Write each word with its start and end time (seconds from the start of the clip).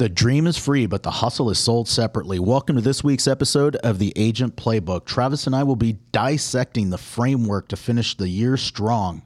The 0.00 0.08
dream 0.08 0.46
is 0.46 0.56
free, 0.56 0.86
but 0.86 1.02
the 1.02 1.10
hustle 1.10 1.50
is 1.50 1.58
sold 1.58 1.86
separately. 1.86 2.38
Welcome 2.38 2.76
to 2.76 2.80
this 2.80 3.04
week's 3.04 3.28
episode 3.28 3.76
of 3.76 3.98
the 3.98 4.14
Agent 4.16 4.56
Playbook. 4.56 5.04
Travis 5.04 5.46
and 5.46 5.54
I 5.54 5.62
will 5.62 5.76
be 5.76 5.98
dissecting 6.10 6.88
the 6.88 6.96
framework 6.96 7.68
to 7.68 7.76
finish 7.76 8.16
the 8.16 8.30
year 8.30 8.56
strong. 8.56 9.20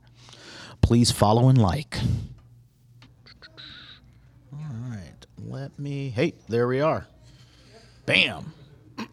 Please 0.80 1.12
follow 1.12 1.48
and 1.48 1.58
like. 1.58 2.00
All 4.52 4.66
right, 4.88 5.24
let 5.46 5.78
me. 5.78 6.08
Hey, 6.08 6.34
there 6.48 6.66
we 6.66 6.80
are. 6.80 7.06
Bam. 8.04 8.52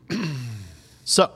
so, 1.06 1.32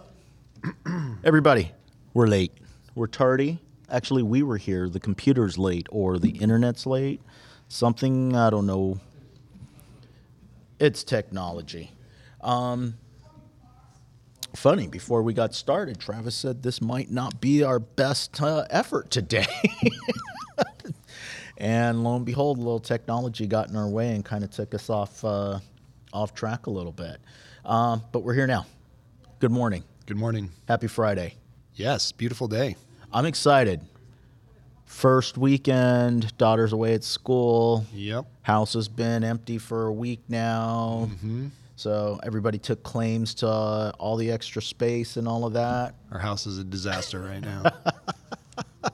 everybody, 1.24 1.72
we're 2.16 2.26
late. 2.26 2.52
We're 2.96 3.06
tardy. 3.06 3.60
Actually, 3.92 4.24
we 4.24 4.42
were 4.42 4.58
here. 4.58 4.90
The 4.90 5.00
computer's 5.00 5.60
late, 5.60 5.86
or 5.92 6.18
the 6.18 6.32
internet's 6.32 6.88
late. 6.88 7.22
Something, 7.68 8.36
I 8.36 8.50
don't 8.50 8.66
know. 8.66 9.00
It's 10.80 11.04
technology. 11.04 11.92
Um, 12.42 12.96
funny, 14.56 14.88
before 14.88 15.22
we 15.24 15.34
got 15.34 15.54
started, 15.54 16.00
Travis 16.00 16.36
said 16.36 16.64
this 16.64 16.82
might 16.82 17.10
not 17.10 17.40
be 17.40 17.64
our 17.64 17.80
best 17.80 18.42
uh, 18.42 18.66
effort 18.70 19.10
today. 19.10 19.48
and 21.58 22.04
lo 22.04 22.18
and 22.18 22.26
behold, 22.26 22.58
a 22.58 22.62
little 22.62 22.80
technology 22.80 23.48
got 23.48 23.70
in 23.70 23.78
our 23.78 23.88
way 23.88 24.14
and 24.14 24.26
kind 24.26 24.44
of 24.44 24.52
took 24.52 24.74
us 24.74 24.90
off, 24.90 25.24
uh, 25.24 25.60
off 26.12 26.34
track 26.34 26.68
a 26.68 26.70
little 26.70 26.92
bit. 26.92 27.22
Um, 27.64 28.04
but 28.12 28.24
we're 28.24 28.34
here 28.34 28.48
now. 28.48 28.66
Good 29.40 29.52
morning. 29.52 29.84
Good 30.06 30.18
morning. 30.18 30.52
Happy 30.68 30.88
Friday. 30.88 31.36
Yes, 31.76 32.12
beautiful 32.12 32.48
day. 32.48 32.76
I'm 33.14 33.26
excited. 33.26 33.82
First 34.96 35.38
weekend, 35.38 36.36
daughter's 36.38 36.72
away 36.72 36.94
at 36.94 37.04
school. 37.04 37.86
Yep. 37.94 38.28
House 38.44 38.76
has 38.76 38.88
been 38.88 39.26
empty 39.26 39.58
for 39.58 39.88
a 39.88 39.92
week 39.94 40.22
now. 40.30 41.10
So 41.76 42.18
everybody 42.24 42.58
took 42.58 42.82
claims 42.82 43.34
to 43.36 43.48
uh, 43.50 43.92
all 44.00 44.16
the 44.16 44.32
extra 44.32 44.62
space 44.62 45.18
and 45.18 45.28
all 45.28 45.46
of 45.46 45.52
that. 45.52 45.96
Our 46.14 46.20
house 46.20 46.48
is 46.48 46.60
a 46.60 46.64
disaster 46.64 47.20
right 47.20 47.42
now. 47.42 47.64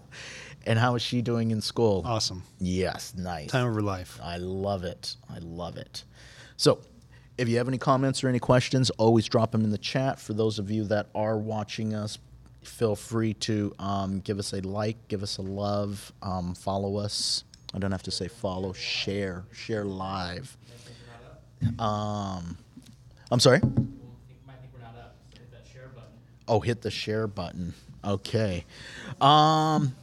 And 0.65 0.77
how 0.77 0.95
is 0.95 1.01
she 1.01 1.21
doing 1.21 1.51
in 1.51 1.61
school? 1.61 2.03
awesome. 2.05 2.43
Yes, 2.59 3.13
nice. 3.17 3.49
Time 3.49 3.67
of 3.67 3.73
her 3.73 3.81
life. 3.81 4.19
I 4.23 4.37
love 4.37 4.83
it. 4.83 5.15
I 5.29 5.39
love 5.39 5.75
it. 5.77 6.03
So, 6.57 6.81
if 7.37 7.49
you 7.49 7.57
have 7.57 7.67
any 7.67 7.79
comments 7.79 8.23
or 8.23 8.29
any 8.29 8.39
questions, 8.39 8.91
always 8.91 9.27
drop 9.27 9.51
them 9.51 9.63
in 9.63 9.71
the 9.71 9.77
chat. 9.79 10.19
For 10.19 10.33
those 10.33 10.59
of 10.59 10.69
you 10.69 10.83
that 10.85 11.07
are 11.15 11.37
watching 11.37 11.95
us, 11.95 12.19
feel 12.63 12.95
free 12.95 13.33
to 13.35 13.73
um, 13.79 14.19
give 14.19 14.39
us 14.39 14.53
a 14.53 14.61
like, 14.61 15.07
give 15.07 15.23
us 15.23 15.37
a 15.37 15.41
love, 15.41 16.11
um, 16.21 16.53
follow 16.53 16.97
us. 16.97 17.43
I 17.73 17.79
don't 17.79 17.91
have 17.91 18.03
to 18.03 18.11
say 18.11 18.27
follow, 18.27 18.73
share, 18.73 19.43
share 19.53 19.85
live. 19.85 20.57
Um, 21.79 22.57
I'm 23.31 23.39
sorry. 23.39 23.61
Oh, 26.47 26.59
hit 26.59 26.81
the 26.81 26.91
share 26.91 27.27
button. 27.27 27.73
Okay. 28.03 28.65
Um, 29.21 29.95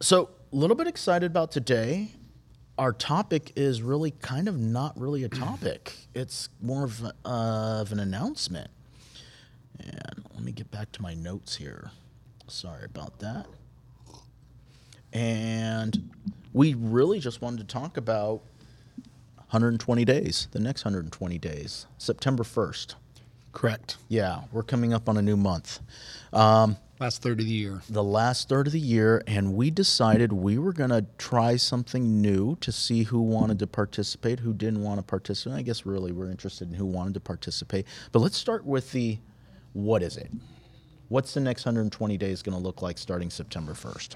so, 0.00 0.28
a 0.52 0.56
little 0.56 0.76
bit 0.76 0.86
excited 0.86 1.26
about 1.30 1.52
today. 1.52 2.10
Our 2.76 2.92
topic 2.92 3.52
is 3.56 3.80
really 3.82 4.10
kind 4.10 4.48
of 4.48 4.58
not 4.58 4.98
really 5.00 5.22
a 5.24 5.28
topic, 5.28 5.92
it's 6.12 6.48
more 6.60 6.84
of, 6.84 7.02
a- 7.04 7.14
of 7.28 7.92
an 7.92 8.00
announcement. 8.00 8.68
And 9.78 10.24
let 10.34 10.42
me 10.42 10.52
get 10.52 10.70
back 10.70 10.92
to 10.92 11.02
my 11.02 11.14
notes 11.14 11.56
here. 11.56 11.90
Sorry 12.48 12.84
about 12.84 13.18
that. 13.20 13.46
And 15.12 16.10
we 16.52 16.74
really 16.74 17.20
just 17.20 17.40
wanted 17.40 17.58
to 17.60 17.72
talk 17.72 17.96
about 17.96 18.42
120 19.36 20.04
days, 20.04 20.48
the 20.52 20.58
next 20.58 20.84
120 20.84 21.38
days, 21.38 21.86
September 21.98 22.42
1st. 22.42 22.94
Correct. 23.52 23.96
Yeah, 24.08 24.42
we're 24.50 24.64
coming 24.64 24.92
up 24.92 25.08
on 25.08 25.16
a 25.16 25.22
new 25.22 25.36
month. 25.36 25.78
Um, 26.32 26.76
Last 26.98 27.22
third 27.22 27.38
of 27.40 27.46
the 27.46 27.52
year. 27.52 27.82
the 27.88 28.02
last 28.02 28.48
third 28.48 28.66
of 28.66 28.72
the 28.72 28.80
year, 28.80 29.22
and 29.26 29.54
we 29.54 29.70
decided 29.70 30.32
we 30.32 30.58
were 30.58 30.72
going 30.72 30.90
to 30.90 31.06
try 31.18 31.56
something 31.56 32.20
new 32.20 32.56
to 32.56 32.72
see 32.72 33.04
who 33.04 33.20
wanted 33.20 33.58
to 33.60 33.66
participate, 33.66 34.40
who 34.40 34.52
didn't 34.54 34.82
want 34.82 34.98
to 34.98 35.02
participate. 35.04 35.58
I 35.58 35.62
guess 35.62 35.84
really 35.86 36.12
we're 36.12 36.30
interested 36.30 36.68
in 36.68 36.74
who 36.74 36.86
wanted 36.86 37.14
to 37.14 37.20
participate. 37.20 37.86
But 38.10 38.20
let's 38.20 38.36
start 38.36 38.64
with 38.64 38.92
the 38.92 39.18
what 39.74 40.02
is 40.02 40.16
it? 40.16 40.30
What's 41.08 41.34
the 41.34 41.40
next 41.40 41.66
120 41.66 42.16
days 42.16 42.42
going 42.42 42.56
to 42.56 42.62
look 42.62 42.80
like 42.80 42.96
starting 42.96 43.28
September 43.28 43.72
1st? 43.72 44.14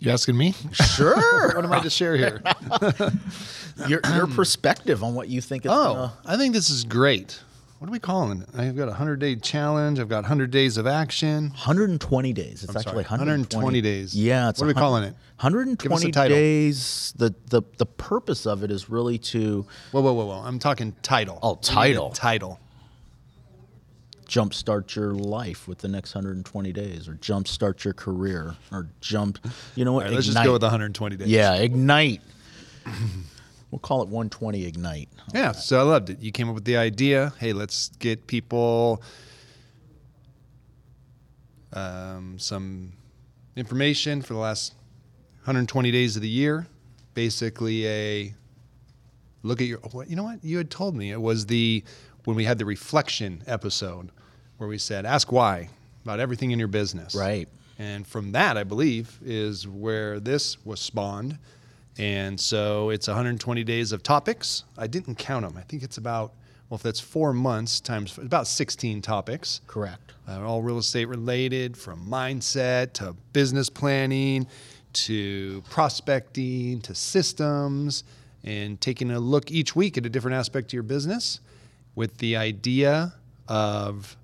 You 0.00 0.12
asking 0.12 0.36
me? 0.36 0.54
Sure. 0.72 1.16
what 1.54 1.64
am 1.64 1.72
I 1.72 1.80
to 1.80 1.90
share 1.90 2.16
here? 2.16 2.40
your, 3.88 4.00
your 4.14 4.28
perspective 4.28 5.02
on 5.02 5.14
what 5.14 5.28
you 5.28 5.40
think 5.40 5.64
it's 5.64 5.74
oh, 5.74 5.94
gonna, 5.94 6.12
I 6.24 6.36
think 6.36 6.54
this 6.54 6.70
is 6.70 6.84
great. 6.84 7.40
What 7.78 7.88
are 7.88 7.92
we 7.92 8.00
calling 8.00 8.42
it? 8.42 8.48
I've 8.56 8.76
got 8.76 8.84
a 8.84 8.98
100 8.98 9.20
day 9.20 9.36
challenge. 9.36 10.00
I've 10.00 10.08
got 10.08 10.22
100 10.24 10.50
days 10.50 10.76
of 10.78 10.86
action. 10.88 11.50
120 11.50 12.32
days. 12.32 12.64
It's 12.64 12.70
I'm 12.70 12.76
actually 12.76 13.04
sorry, 13.04 13.04
120, 13.04 13.54
120 13.54 13.80
days. 13.80 14.14
Yeah, 14.16 14.48
it's 14.48 14.58
What 14.60 14.64
are 14.64 14.68
we 14.68 14.74
calling 14.74 15.04
it? 15.04 15.14
120 15.40 16.10
title. 16.10 16.36
days. 16.36 17.14
The, 17.16 17.32
the 17.50 17.62
the 17.76 17.86
purpose 17.86 18.46
of 18.46 18.64
it 18.64 18.72
is 18.72 18.90
really 18.90 19.16
to 19.18 19.64
Whoa, 19.92 20.00
whoa, 20.00 20.12
whoa, 20.12 20.26
whoa. 20.26 20.42
I'm 20.44 20.58
talking 20.58 20.96
title. 21.02 21.38
Oh, 21.40 21.54
title. 21.56 22.10
Title. 22.10 22.58
jumpstart 24.26 24.94
your 24.96 25.12
life 25.12 25.68
with 25.68 25.78
the 25.78 25.88
next 25.88 26.16
120 26.16 26.72
days, 26.72 27.08
or 27.08 27.14
jumpstart 27.14 27.84
your 27.84 27.94
career, 27.94 28.56
or 28.72 28.88
jump. 29.00 29.38
You 29.76 29.84
know 29.84 29.92
what? 29.92 30.06
Right, 30.06 30.14
let's 30.14 30.26
just 30.26 30.42
go 30.42 30.52
with 30.52 30.62
120 30.62 31.16
days. 31.16 31.28
Yeah, 31.28 31.54
ignite. 31.54 32.22
we'll 33.70 33.78
call 33.78 34.02
it 34.02 34.08
120 34.08 34.64
ignite. 34.64 35.08
Yeah, 35.34 35.52
so 35.52 35.78
I 35.78 35.82
loved 35.82 36.10
it. 36.10 36.20
You 36.20 36.32
came 36.32 36.48
up 36.48 36.54
with 36.54 36.64
the 36.64 36.76
idea. 36.76 37.32
Hey, 37.38 37.52
let's 37.52 37.88
get 37.98 38.26
people 38.26 39.02
um, 41.72 42.38
some 42.38 42.92
information 43.56 44.22
for 44.22 44.34
the 44.34 44.40
last 44.40 44.74
120 45.40 45.90
days 45.90 46.16
of 46.16 46.22
the 46.22 46.28
year. 46.28 46.66
Basically, 47.14 47.86
a 47.86 48.34
look 49.42 49.60
at 49.60 49.66
your. 49.66 49.80
You 50.06 50.16
know? 50.16 50.24
What 50.24 50.44
you 50.44 50.56
had 50.58 50.70
told 50.70 50.94
me 50.94 51.10
it 51.10 51.20
was 51.20 51.46
the 51.46 51.82
when 52.24 52.36
we 52.36 52.44
had 52.44 52.58
the 52.58 52.64
reflection 52.64 53.42
episode 53.46 54.10
where 54.58 54.68
we 54.68 54.78
said 54.78 55.06
ask 55.06 55.32
why 55.32 55.68
about 56.04 56.20
everything 56.20 56.50
in 56.52 56.58
your 56.58 56.68
business. 56.68 57.14
Right. 57.14 57.48
And 57.78 58.06
from 58.06 58.32
that, 58.32 58.56
I 58.56 58.64
believe, 58.64 59.18
is 59.24 59.68
where 59.68 60.18
this 60.18 60.64
was 60.64 60.80
spawned. 60.80 61.38
And 61.98 62.38
so 62.38 62.90
it's 62.90 63.08
120 63.08 63.64
days 63.64 63.92
of 63.92 64.02
topics. 64.02 64.64
I 64.76 64.86
didn't 64.86 65.16
count 65.16 65.44
them. 65.44 65.56
I 65.56 65.62
think 65.62 65.82
it's 65.82 65.98
about, 65.98 66.32
well, 66.68 66.76
if 66.76 66.82
that's 66.82 67.00
four 67.00 67.32
months 67.32 67.80
times 67.80 68.16
about 68.18 68.46
16 68.46 69.02
topics, 69.02 69.60
Correct. 69.66 70.12
uh, 70.28 70.40
all 70.46 70.62
real 70.62 70.78
estate 70.78 71.06
related 71.06 71.76
from 71.76 72.06
mindset 72.06 72.92
to 72.94 73.16
business 73.32 73.68
planning 73.68 74.46
to 74.92 75.62
prospecting 75.70 76.80
to 76.82 76.94
systems 76.94 78.04
and 78.44 78.80
taking 78.80 79.10
a 79.10 79.18
look 79.18 79.50
each 79.50 79.74
week 79.74 79.98
at 79.98 80.06
a 80.06 80.08
different 80.08 80.36
aspect 80.36 80.68
of 80.70 80.72
your 80.74 80.82
business 80.82 81.40
with 81.94 82.18
the 82.18 82.36
idea 82.36 83.12
of 83.48 84.16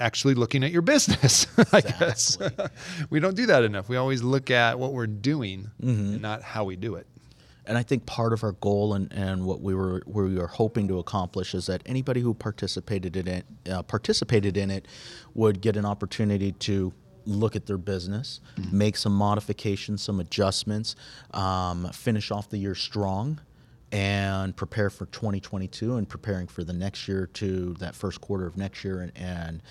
actually 0.00 0.34
looking 0.34 0.64
at 0.64 0.70
your 0.70 0.82
business. 0.82 1.46
I 1.72 1.80
guess 1.80 2.38
we 3.10 3.20
don't 3.20 3.36
do 3.36 3.46
that 3.46 3.64
enough. 3.64 3.88
We 3.88 3.96
always 3.96 4.22
look 4.22 4.50
at 4.50 4.78
what 4.78 4.92
we're 4.92 5.06
doing 5.06 5.70
and 5.80 6.22
not 6.22 6.42
how 6.42 6.64
we 6.64 6.76
do 6.76 6.96
it. 6.96 7.06
And 7.66 7.78
I 7.78 7.82
think 7.82 8.04
part 8.04 8.32
of 8.32 8.44
our 8.44 8.52
goal 8.52 8.92
and, 8.94 9.10
and 9.12 9.46
what 9.46 9.62
we 9.62 9.74
were 9.74 10.02
we 10.06 10.34
were 10.34 10.46
hoping 10.46 10.86
to 10.88 10.98
accomplish 10.98 11.54
is 11.54 11.66
that 11.66 11.82
anybody 11.86 12.20
who 12.20 12.34
participated 12.34 13.16
in 13.16 13.26
it 13.26 13.46
uh, 13.70 13.82
participated 13.82 14.56
in 14.56 14.70
it 14.70 14.86
would 15.34 15.62
get 15.62 15.76
an 15.76 15.86
opportunity 15.86 16.52
to 16.52 16.92
look 17.26 17.56
at 17.56 17.64
their 17.64 17.78
business, 17.78 18.40
make 18.70 18.98
some 18.98 19.14
modifications, 19.14 20.02
some 20.02 20.20
adjustments, 20.20 20.94
um, 21.32 21.88
finish 21.90 22.30
off 22.30 22.50
the 22.50 22.58
year 22.58 22.74
strong, 22.74 23.40
and 23.94 24.56
prepare 24.56 24.90
for 24.90 25.06
2022 25.06 25.94
and 25.94 26.08
preparing 26.08 26.48
for 26.48 26.64
the 26.64 26.72
next 26.72 27.06
year 27.06 27.28
to 27.28 27.74
that 27.74 27.94
first 27.94 28.20
quarter 28.20 28.44
of 28.44 28.56
next 28.56 28.82
year 28.82 29.00
and, 29.02 29.12
and 29.14 29.62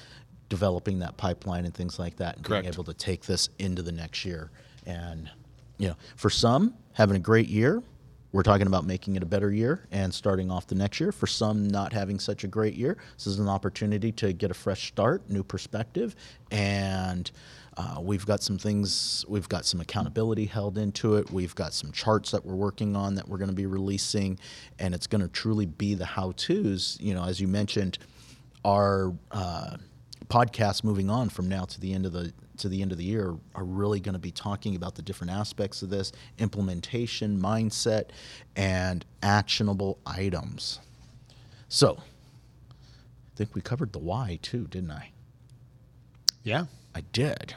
developing 0.48 1.00
that 1.00 1.18
pipeline 1.18 1.66
and 1.66 1.74
things 1.74 2.00
like 2.00 2.16
that 2.16 2.38
and 2.38 2.48
being 2.48 2.66
able 2.66 2.86
to 2.86 2.94
take 2.94 3.26
this 3.26 3.50
into 3.60 3.82
the 3.82 3.92
next 3.92 4.24
year. 4.24 4.50
And 4.86 5.30
you 5.78 5.90
know 5.90 5.96
for 6.16 6.30
some 6.30 6.74
having 6.94 7.18
a 7.18 7.20
great 7.20 7.50
year 7.50 7.84
we're 8.32 8.44
talking 8.44 8.66
about 8.66 8.86
making 8.86 9.16
it 9.16 9.24
a 9.24 9.26
better 9.26 9.52
year 9.52 9.86
and 9.92 10.12
starting 10.12 10.50
off 10.50 10.66
the 10.66 10.74
next 10.74 11.00
year. 11.00 11.12
For 11.12 11.28
some 11.28 11.68
not 11.68 11.94
having 11.94 12.18
such 12.18 12.46
a 12.46 12.48
great 12.48 12.76
year 12.76 12.98
this 13.18 13.28
is 13.28 13.40
an 13.40 13.50
opportunity 13.50 14.14
to 14.14 14.32
get 14.32 14.52
a 14.52 14.54
fresh 14.54 14.88
start 14.88 15.30
new 15.30 15.44
perspective 15.44 16.16
and 16.50 17.30
uh, 17.76 17.98
we've 18.00 18.26
got 18.26 18.42
some 18.42 18.58
things 18.58 19.26
we've 19.28 19.50
got 19.50 19.66
some 19.66 19.82
accountability 19.82 20.46
held 20.46 20.78
into 20.78 21.16
it 21.16 21.30
we've 21.32 21.56
got 21.56 21.74
some 21.74 21.92
charts 21.92 22.32
that 22.32 22.46
we're 22.46 22.56
working 22.56 22.96
on 22.96 23.16
that 23.16 23.28
we're 23.28 23.38
going 23.38 23.50
to 23.50 23.56
be 23.56 23.66
releasing 23.66 24.38
and 24.80 24.94
it's 24.94 25.08
going 25.08 25.22
to 25.22 25.28
truly 25.28 25.66
be 25.66 25.94
the 25.96 26.06
how 26.06 26.32
to's 26.34 26.98
you 27.02 27.14
know 27.14 27.24
as 27.24 27.40
you 27.40 27.48
mentioned 27.48 27.98
our 28.66 29.14
uh, 29.32 29.76
podcast 30.28 30.84
moving 30.84 31.10
on 31.10 31.30
from 31.30 31.48
now 31.48 31.66
to 31.66 31.80
the 31.80 31.94
end 31.94 32.06
of 32.06 32.14
the 32.14 32.34
to 32.58 32.70
the 32.70 32.82
end 32.82 32.92
of 32.92 32.98
the 32.98 33.04
year 33.04 33.36
are 33.56 33.64
really 33.64 34.00
going 34.00 34.14
to 34.14 34.20
be 34.20 34.32
talking 34.32 34.76
about 34.76 34.96
the 34.96 35.02
different 35.02 35.32
aspects 35.32 35.82
of 35.82 35.90
this 35.90 36.12
implementation, 36.38 37.40
mindset, 37.40 38.10
and 38.56 39.06
actionable 39.22 39.98
items. 40.06 40.80
So, 41.68 41.98
I 42.00 43.36
think 43.36 43.56
we 43.56 43.62
covered 43.62 43.92
the 43.92 44.00
why 44.00 44.40
too, 44.42 44.68
didn't 44.68 44.92
I? 44.92 45.10
Yeah. 46.44 46.66
I 46.96 47.02
did. 47.14 47.56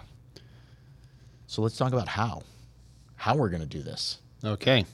So 1.47 1.63
let's 1.63 1.77
talk 1.77 1.93
about 1.93 2.09
how. 2.09 2.43
How 3.17 3.35
we're 3.35 3.51
going 3.51 3.63
to 3.63 3.69
do 3.69 3.83
this. 3.83 4.19
Okay. 4.45 4.85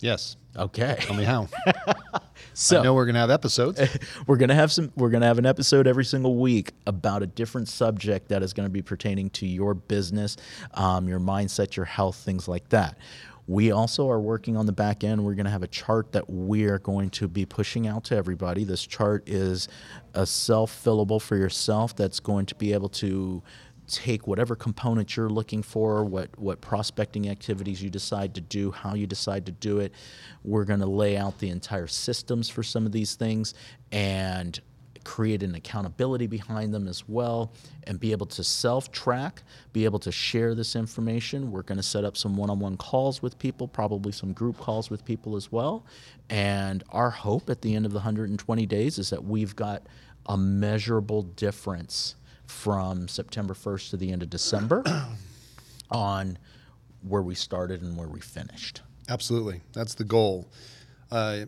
Yes. 0.00 0.36
Okay. 0.56 0.96
Tell 1.00 1.16
me 1.16 1.24
how. 1.24 1.48
So 2.54 2.80
I 2.80 2.82
know 2.82 2.94
we're 2.94 3.06
gonna 3.06 3.20
have 3.20 3.30
episodes. 3.30 3.80
we're 4.26 4.36
gonna 4.36 4.54
have 4.54 4.70
some 4.70 4.92
we're 4.96 5.10
gonna 5.10 5.26
have 5.26 5.38
an 5.38 5.46
episode 5.46 5.86
every 5.86 6.04
single 6.04 6.36
week 6.36 6.72
about 6.86 7.22
a 7.22 7.26
different 7.26 7.68
subject 7.68 8.28
that 8.28 8.42
is 8.42 8.52
going 8.52 8.66
to 8.66 8.72
be 8.72 8.82
pertaining 8.82 9.30
to 9.30 9.46
your 9.46 9.74
business 9.74 10.36
um, 10.74 11.08
your 11.08 11.20
mindset 11.20 11.76
your 11.76 11.86
health 11.86 12.16
things 12.16 12.48
like 12.48 12.68
that 12.68 12.98
we 13.46 13.72
also 13.72 14.08
are 14.08 14.20
working 14.20 14.56
on 14.56 14.66
the 14.66 14.72
back 14.72 15.02
end 15.02 15.24
we're 15.24 15.34
going 15.34 15.46
to 15.46 15.50
have 15.50 15.62
a 15.62 15.68
chart 15.68 16.12
that 16.12 16.28
we 16.28 16.64
are 16.64 16.78
going 16.78 17.10
to 17.10 17.26
be 17.26 17.44
pushing 17.46 17.86
out 17.86 18.04
to 18.04 18.14
everybody 18.14 18.64
this 18.64 18.84
chart 18.86 19.28
is 19.28 19.68
a 20.14 20.26
self-fillable 20.26 21.20
for 21.20 21.36
yourself 21.36 21.96
that's 21.96 22.20
going 22.20 22.46
to 22.46 22.54
be 22.54 22.72
able 22.72 22.88
to 22.88 23.42
take 23.86 24.26
whatever 24.26 24.54
component 24.54 25.16
you're 25.16 25.28
looking 25.28 25.62
for, 25.62 26.04
what 26.04 26.38
what 26.38 26.60
prospecting 26.60 27.28
activities 27.28 27.82
you 27.82 27.90
decide 27.90 28.34
to 28.34 28.40
do, 28.40 28.70
how 28.70 28.94
you 28.94 29.06
decide 29.06 29.46
to 29.46 29.52
do 29.52 29.78
it. 29.80 29.92
We're 30.44 30.64
going 30.64 30.80
to 30.80 30.86
lay 30.86 31.16
out 31.16 31.38
the 31.38 31.50
entire 31.50 31.86
systems 31.86 32.48
for 32.48 32.62
some 32.62 32.86
of 32.86 32.92
these 32.92 33.14
things 33.14 33.54
and 33.90 34.58
create 35.04 35.42
an 35.42 35.54
accountability 35.54 36.26
behind 36.26 36.72
them 36.72 36.86
as 36.86 37.08
well 37.08 37.52
and 37.88 37.98
be 37.98 38.12
able 38.12 38.26
to 38.26 38.44
self-track, 38.44 39.42
be 39.72 39.84
able 39.84 39.98
to 39.98 40.12
share 40.12 40.54
this 40.54 40.76
information. 40.76 41.50
We're 41.50 41.62
going 41.62 41.78
to 41.78 41.82
set 41.82 42.04
up 42.04 42.16
some 42.16 42.36
one-on-one 42.36 42.76
calls 42.76 43.20
with 43.20 43.38
people, 43.38 43.66
probably 43.66 44.12
some 44.12 44.32
group 44.32 44.58
calls 44.58 44.90
with 44.90 45.04
people 45.04 45.36
as 45.36 45.50
well. 45.50 45.84
And 46.30 46.84
our 46.90 47.10
hope 47.10 47.50
at 47.50 47.62
the 47.62 47.74
end 47.74 47.84
of 47.84 47.92
the 47.92 47.98
120 47.98 48.66
days 48.66 48.98
is 48.98 49.10
that 49.10 49.24
we've 49.24 49.56
got 49.56 49.82
a 50.26 50.36
measurable 50.36 51.22
difference 51.22 52.14
from 52.52 53.08
September 53.08 53.54
1st 53.54 53.90
to 53.90 53.96
the 53.96 54.12
end 54.12 54.22
of 54.22 54.30
December 54.30 54.84
on 55.90 56.38
where 57.02 57.22
we 57.22 57.34
started 57.34 57.82
and 57.82 57.96
where 57.96 58.06
we 58.06 58.20
finished. 58.20 58.82
Absolutely, 59.08 59.60
that's 59.72 59.94
the 59.94 60.04
goal. 60.04 60.48
Uh, 61.10 61.46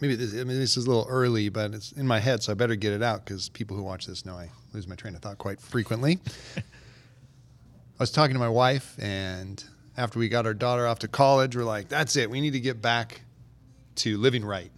maybe 0.00 0.14
this, 0.14 0.32
I 0.32 0.44
mean, 0.44 0.58
this 0.58 0.78
is 0.78 0.86
a 0.86 0.88
little 0.88 1.06
early, 1.08 1.50
but 1.50 1.74
it's 1.74 1.92
in 1.92 2.06
my 2.06 2.20
head, 2.20 2.42
so 2.42 2.52
I 2.52 2.54
better 2.54 2.74
get 2.74 2.92
it 2.94 3.02
out 3.02 3.24
because 3.24 3.50
people 3.50 3.76
who 3.76 3.82
watch 3.82 4.06
this 4.06 4.24
know 4.24 4.34
I 4.34 4.50
lose 4.72 4.88
my 4.88 4.94
train 4.94 5.14
of 5.14 5.20
thought 5.20 5.36
quite 5.36 5.60
frequently. 5.60 6.20
I 6.56 6.62
was 7.98 8.10
talking 8.10 8.34
to 8.34 8.40
my 8.40 8.48
wife, 8.48 8.96
and 8.98 9.62
after 9.98 10.18
we 10.18 10.30
got 10.30 10.46
our 10.46 10.54
daughter 10.54 10.86
off 10.86 11.00
to 11.00 11.08
college, 11.08 11.54
we're 11.54 11.64
like, 11.64 11.88
"That's 11.88 12.16
it. 12.16 12.30
We 12.30 12.40
need 12.40 12.52
to 12.52 12.60
get 12.60 12.80
back 12.80 13.20
to 13.96 14.16
living 14.16 14.42
right, 14.42 14.70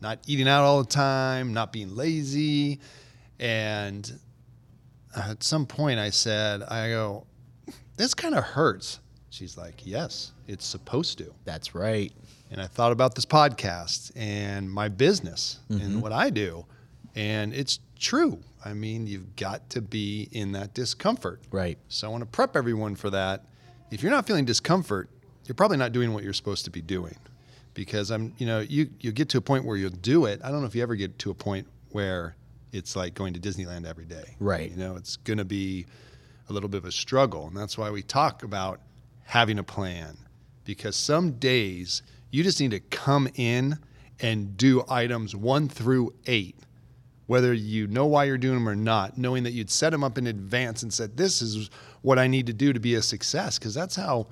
not 0.00 0.20
eating 0.26 0.48
out 0.48 0.64
all 0.64 0.82
the 0.82 0.88
time, 0.88 1.52
not 1.52 1.72
being 1.72 1.94
lazy." 1.94 2.80
And 3.40 4.20
at 5.16 5.42
some 5.42 5.66
point, 5.66 5.98
I 5.98 6.10
said, 6.10 6.62
"I 6.62 6.90
go, 6.90 7.26
this 7.96 8.14
kind 8.14 8.34
of 8.34 8.44
hurts." 8.44 9.00
She's 9.30 9.56
like, 9.56 9.84
"Yes, 9.84 10.32
it's 10.46 10.66
supposed 10.66 11.18
to." 11.18 11.34
That's 11.44 11.74
right. 11.74 12.12
and 12.50 12.60
I 12.60 12.66
thought 12.66 12.92
about 12.92 13.14
this 13.14 13.24
podcast 13.24 14.10
and 14.16 14.70
my 14.70 14.88
business 14.88 15.60
and 15.68 15.80
mm-hmm. 15.80 16.00
what 16.00 16.12
I 16.12 16.30
do. 16.30 16.66
And 17.14 17.54
it's 17.54 17.78
true. 17.98 18.40
I 18.64 18.74
mean, 18.74 19.06
you've 19.06 19.36
got 19.36 19.70
to 19.70 19.80
be 19.80 20.28
in 20.32 20.52
that 20.52 20.74
discomfort. 20.74 21.40
Right. 21.50 21.78
So 21.88 22.08
I 22.08 22.10
want 22.10 22.22
to 22.22 22.26
prep 22.26 22.56
everyone 22.56 22.96
for 22.96 23.08
that. 23.10 23.44
If 23.90 24.02
you're 24.02 24.10
not 24.10 24.26
feeling 24.26 24.44
discomfort, 24.44 25.08
you're 25.46 25.54
probably 25.54 25.76
not 25.76 25.92
doing 25.92 26.12
what 26.12 26.24
you're 26.24 26.32
supposed 26.32 26.64
to 26.64 26.70
be 26.70 26.82
doing. 26.82 27.16
Because 27.72 28.10
I'm, 28.10 28.34
you 28.38 28.46
know, 28.46 28.60
you 28.60 28.90
you 29.00 29.12
get 29.12 29.28
to 29.30 29.38
a 29.38 29.40
point 29.40 29.64
where 29.64 29.76
you'll 29.76 29.90
do 29.90 30.26
it. 30.26 30.40
I 30.42 30.50
don't 30.50 30.60
know 30.60 30.66
if 30.66 30.74
you 30.74 30.82
ever 30.82 30.96
get 30.96 31.18
to 31.20 31.30
a 31.30 31.34
point 31.34 31.68
where 31.90 32.36
it's 32.72 32.96
like 32.96 33.14
going 33.14 33.34
to 33.34 33.40
Disneyland 33.40 33.86
every 33.86 34.04
day. 34.04 34.36
Right. 34.38 34.70
You 34.70 34.76
know, 34.76 34.96
it's 34.96 35.16
going 35.16 35.38
to 35.38 35.44
be 35.44 35.86
a 36.48 36.52
little 36.52 36.68
bit 36.68 36.78
of 36.78 36.84
a 36.84 36.92
struggle, 36.92 37.46
and 37.46 37.56
that's 37.56 37.78
why 37.78 37.90
we 37.90 38.02
talk 38.02 38.42
about 38.42 38.80
having 39.24 39.58
a 39.58 39.62
plan. 39.62 40.16
Because 40.64 40.96
some 40.96 41.32
days 41.32 42.02
you 42.30 42.42
just 42.42 42.60
need 42.60 42.72
to 42.72 42.80
come 42.80 43.28
in 43.34 43.78
and 44.20 44.56
do 44.56 44.84
items 44.88 45.34
one 45.34 45.68
through 45.68 46.12
eight, 46.26 46.56
whether 47.26 47.52
you 47.52 47.86
know 47.86 48.06
why 48.06 48.24
you're 48.24 48.38
doing 48.38 48.54
them 48.54 48.68
or 48.68 48.76
not, 48.76 49.16
knowing 49.16 49.44
that 49.44 49.52
you'd 49.52 49.70
set 49.70 49.90
them 49.90 50.04
up 50.04 50.18
in 50.18 50.26
advance 50.26 50.82
and 50.82 50.92
said, 50.92 51.16
"This 51.16 51.40
is 51.42 51.70
what 52.02 52.18
I 52.18 52.26
need 52.26 52.46
to 52.46 52.52
do 52.52 52.72
to 52.72 52.80
be 52.80 52.94
a 52.94 53.02
success." 53.02 53.58
Because 53.58 53.74
that's 53.74 53.96
how 53.96 54.26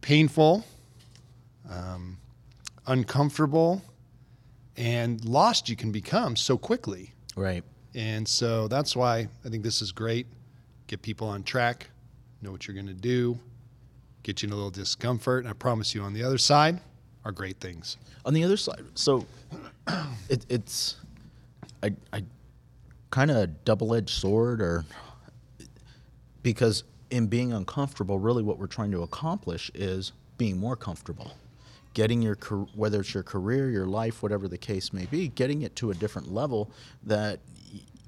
painful, 0.00 0.64
um, 1.68 2.18
uncomfortable, 2.86 3.82
and 4.76 5.24
lost 5.24 5.68
you 5.68 5.76
can 5.76 5.90
become 5.92 6.36
so 6.36 6.56
quickly. 6.56 7.12
Right. 7.36 7.62
And 7.94 8.26
so 8.26 8.66
that's 8.66 8.96
why 8.96 9.28
I 9.44 9.48
think 9.48 9.62
this 9.62 9.80
is 9.80 9.92
great. 9.92 10.26
Get 10.86 11.02
people 11.02 11.28
on 11.28 11.42
track, 11.42 11.88
know 12.42 12.50
what 12.50 12.66
you're 12.66 12.74
going 12.74 12.86
to 12.86 12.94
do, 12.94 13.38
get 14.22 14.42
you 14.42 14.48
in 14.48 14.52
a 14.52 14.56
little 14.56 14.70
discomfort. 14.70 15.44
And 15.44 15.50
I 15.50 15.52
promise 15.52 15.94
you, 15.94 16.02
on 16.02 16.12
the 16.12 16.22
other 16.22 16.38
side 16.38 16.80
are 17.24 17.32
great 17.32 17.58
things. 17.60 17.96
On 18.24 18.34
the 18.34 18.42
other 18.42 18.56
side, 18.56 18.84
so 18.94 19.24
it, 20.28 20.44
it's 20.48 20.96
I, 21.82 21.92
I 22.12 22.24
kind 23.10 23.30
of 23.30 23.36
a 23.36 23.46
double-edged 23.46 24.10
sword, 24.10 24.60
or 24.60 24.84
because 26.42 26.84
in 27.10 27.26
being 27.26 27.52
uncomfortable, 27.52 28.18
really 28.18 28.42
what 28.42 28.58
we're 28.58 28.66
trying 28.66 28.90
to 28.92 29.02
accomplish 29.02 29.70
is 29.74 30.12
being 30.38 30.58
more 30.58 30.76
comfortable, 30.76 31.32
getting 31.96 32.20
your 32.20 32.34
whether 32.74 33.00
it's 33.00 33.14
your 33.14 33.22
career, 33.22 33.70
your 33.70 33.86
life, 33.86 34.22
whatever 34.22 34.48
the 34.48 34.58
case 34.58 34.92
may 34.92 35.06
be, 35.06 35.28
getting 35.28 35.62
it 35.62 35.74
to 35.76 35.90
a 35.90 35.94
different 35.94 36.30
level 36.30 36.70
that 37.02 37.40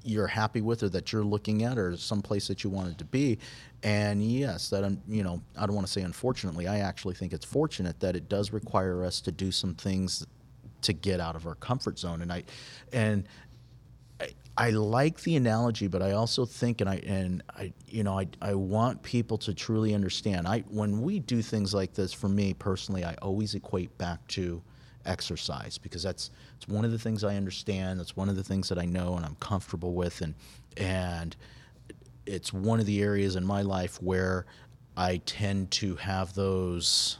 you're 0.03 0.27
happy 0.27 0.61
with 0.61 0.83
or 0.83 0.89
that 0.89 1.11
you're 1.11 1.23
looking 1.23 1.63
at 1.63 1.75
or 1.75 1.97
someplace 1.97 2.47
that 2.47 2.63
you 2.63 2.69
wanted 2.69 2.99
to 2.99 3.05
be. 3.05 3.39
And 3.81 4.21
yes 4.23 4.69
that 4.69 4.83
you 5.07 5.23
know 5.23 5.41
i 5.57 5.65
don't 5.65 5.73
want 5.73 5.87
to 5.87 5.91
say 5.91 6.01
unfortunately 6.01 6.67
i 6.67 6.79
actually 6.79 7.15
think 7.15 7.31
it's 7.31 7.45
fortunate 7.45 7.99
that 8.01 8.13
it 8.13 8.27
does 8.27 8.51
require 8.51 9.05
us 9.05 9.21
to 9.21 9.31
do 9.31 9.51
some 9.51 9.73
things 9.73 10.27
to 10.81 10.93
get 10.93 11.19
out 11.19 11.35
of 11.35 11.45
our 11.45 11.55
comfort 11.55 11.97
zone. 11.99 12.21
And 12.21 12.31
i 12.31 12.43
and 12.93 13.27
I, 14.59 14.71
like 14.71 15.21
the 15.21 15.37
analogy, 15.37 15.87
but 15.87 16.01
I 16.01 16.11
also 16.11 16.45
think, 16.45 16.81
and 16.81 16.89
I 16.89 16.95
and 16.97 17.41
I, 17.55 17.71
you 17.87 18.03
know, 18.03 18.19
I, 18.19 18.27
I 18.41 18.55
want 18.55 19.01
people 19.03 19.37
to 19.39 19.53
truly 19.53 19.95
understand. 19.95 20.47
I 20.47 20.65
when 20.69 21.01
we 21.01 21.19
do 21.19 21.41
things 21.41 21.73
like 21.73 21.93
this, 21.93 22.11
for 22.11 22.27
me 22.27 22.53
personally, 22.53 23.05
I 23.05 23.15
always 23.21 23.55
equate 23.55 23.97
back 23.97 24.27
to 24.29 24.61
exercise 25.05 25.77
because 25.77 26.03
that's 26.03 26.31
it's 26.57 26.67
one 26.67 26.83
of 26.83 26.91
the 26.91 26.99
things 26.99 27.23
I 27.23 27.37
understand. 27.37 28.01
That's 28.01 28.17
one 28.17 28.27
of 28.27 28.35
the 28.35 28.43
things 28.43 28.67
that 28.67 28.77
I 28.77 28.83
know 28.83 29.15
and 29.15 29.25
I'm 29.25 29.35
comfortable 29.35 29.93
with, 29.93 30.19
and 30.19 30.35
and 30.75 31.37
it's 32.25 32.51
one 32.51 32.81
of 32.81 32.85
the 32.85 33.01
areas 33.01 33.37
in 33.37 33.45
my 33.45 33.61
life 33.61 34.01
where 34.01 34.45
I 34.97 35.21
tend 35.25 35.71
to 35.71 35.95
have 35.95 36.33
those. 36.33 37.17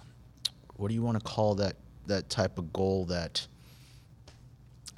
What 0.76 0.90
do 0.90 0.94
you 0.94 1.02
want 1.02 1.18
to 1.18 1.24
call 1.24 1.56
that? 1.56 1.78
That 2.08 2.30
type 2.30 2.58
of 2.58 2.74
goal 2.74 3.06
that 3.06 3.48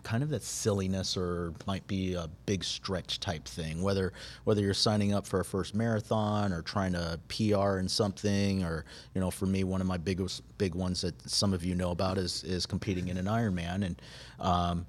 kind 0.03 0.23
of 0.23 0.29
that 0.29 0.43
silliness 0.43 1.15
or 1.15 1.53
might 1.67 1.85
be 1.87 2.13
a 2.13 2.29
big 2.45 2.63
stretch 2.63 3.19
type 3.19 3.45
thing 3.45 3.81
whether 3.81 4.13
whether 4.43 4.61
you're 4.61 4.73
signing 4.73 5.13
up 5.13 5.25
for 5.25 5.39
a 5.39 5.45
first 5.45 5.75
marathon 5.75 6.51
or 6.51 6.61
trying 6.61 6.93
to 6.93 7.19
PR 7.27 7.77
in 7.77 7.87
something 7.87 8.63
or 8.63 8.85
you 9.13 9.21
know 9.21 9.31
for 9.31 9.45
me 9.45 9.63
one 9.63 9.81
of 9.81 9.87
my 9.87 9.97
biggest 9.97 10.41
big 10.57 10.75
ones 10.75 11.01
that 11.01 11.29
some 11.29 11.53
of 11.53 11.63
you 11.63 11.75
know 11.75 11.91
about 11.91 12.17
is 12.17 12.43
is 12.43 12.65
competing 12.65 13.07
in 13.07 13.17
an 13.17 13.25
Ironman. 13.25 13.85
And 13.85 14.01
um, 14.39 14.85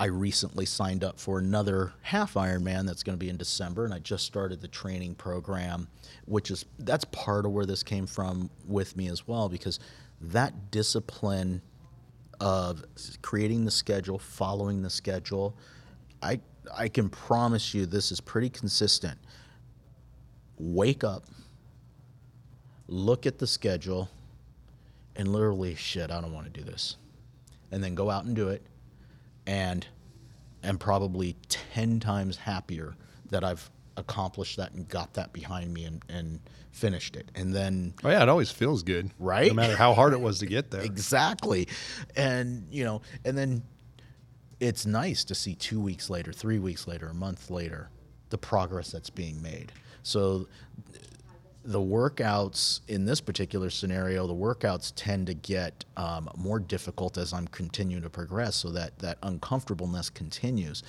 I 0.00 0.06
recently 0.06 0.66
signed 0.66 1.04
up 1.04 1.18
for 1.18 1.38
another 1.38 1.92
half 2.02 2.34
Ironman 2.34 2.86
that's 2.86 3.02
going 3.02 3.16
to 3.16 3.24
be 3.24 3.28
in 3.28 3.36
December, 3.36 3.84
and 3.84 3.94
I 3.94 3.98
just 3.98 4.24
started 4.24 4.60
the 4.60 4.68
training 4.68 5.14
program, 5.14 5.88
which 6.24 6.50
is 6.50 6.64
that's 6.78 7.04
part 7.06 7.46
of 7.46 7.52
where 7.52 7.66
this 7.66 7.82
came 7.82 8.06
from 8.06 8.50
with 8.66 8.96
me 8.96 9.08
as 9.08 9.28
well, 9.28 9.48
because 9.48 9.78
that 10.20 10.70
discipline 10.70 11.62
of 12.42 12.82
creating 13.22 13.64
the 13.64 13.70
schedule, 13.70 14.18
following 14.18 14.82
the 14.82 14.90
schedule, 14.90 15.56
I 16.20 16.40
I 16.76 16.88
can 16.88 17.08
promise 17.08 17.72
you 17.72 17.86
this 17.86 18.10
is 18.10 18.20
pretty 18.20 18.50
consistent. 18.50 19.16
Wake 20.58 21.04
up, 21.04 21.24
look 22.88 23.26
at 23.26 23.38
the 23.38 23.46
schedule, 23.46 24.10
and 25.14 25.28
literally 25.28 25.76
shit, 25.76 26.10
I 26.10 26.20
don't 26.20 26.32
want 26.32 26.52
to 26.52 26.60
do 26.60 26.64
this. 26.68 26.96
And 27.70 27.82
then 27.82 27.94
go 27.94 28.10
out 28.10 28.24
and 28.24 28.34
do 28.34 28.48
it 28.48 28.66
and 29.46 29.86
am 30.64 30.78
probably 30.78 31.36
10 31.48 32.00
times 32.00 32.36
happier 32.36 32.96
that 33.30 33.44
I've 33.44 33.70
accomplished 33.96 34.56
that 34.56 34.72
and 34.72 34.88
got 34.88 35.14
that 35.14 35.32
behind 35.32 35.72
me 35.72 35.84
and, 35.84 36.02
and 36.08 36.40
finished 36.70 37.16
it. 37.16 37.30
And 37.34 37.54
then 37.54 37.94
Oh 38.04 38.10
yeah, 38.10 38.22
it 38.22 38.28
always 38.28 38.50
feels 38.50 38.82
good, 38.82 39.10
Right? 39.18 39.48
No 39.48 39.54
matter 39.54 39.76
how 39.76 39.94
hard 39.94 40.12
it 40.12 40.20
was 40.20 40.38
to 40.40 40.46
get 40.46 40.70
there. 40.70 40.82
Exactly. 40.92 41.68
And, 42.16 42.66
you 42.70 42.84
know, 42.84 43.02
and 43.24 43.36
then 43.36 43.62
it's 44.60 44.86
nice 44.86 45.24
to 45.24 45.34
see 45.34 45.54
two 45.54 45.80
weeks 45.80 46.08
later, 46.10 46.32
three 46.32 46.58
weeks 46.58 46.86
later, 46.86 47.08
a 47.08 47.14
month 47.14 47.50
later, 47.50 47.90
the 48.30 48.38
progress 48.38 48.90
that's 48.90 49.10
being 49.10 49.42
made. 49.42 49.72
So 50.02 50.48
the 51.64 51.80
workouts 51.80 52.80
in 52.88 53.04
this 53.04 53.20
particular 53.20 53.70
scenario, 53.70 54.26
the 54.26 54.34
workouts 54.34 54.92
tend 54.96 55.26
to 55.28 55.34
get 55.34 55.84
um, 55.96 56.28
more 56.36 56.58
difficult 56.58 57.18
as 57.18 57.32
I'm 57.32 57.46
continuing 57.48 58.02
to 58.02 58.10
progress, 58.10 58.56
so 58.56 58.70
that 58.70 58.98
that 58.98 59.18
uncomfortableness 59.22 60.10
continues. 60.10 60.82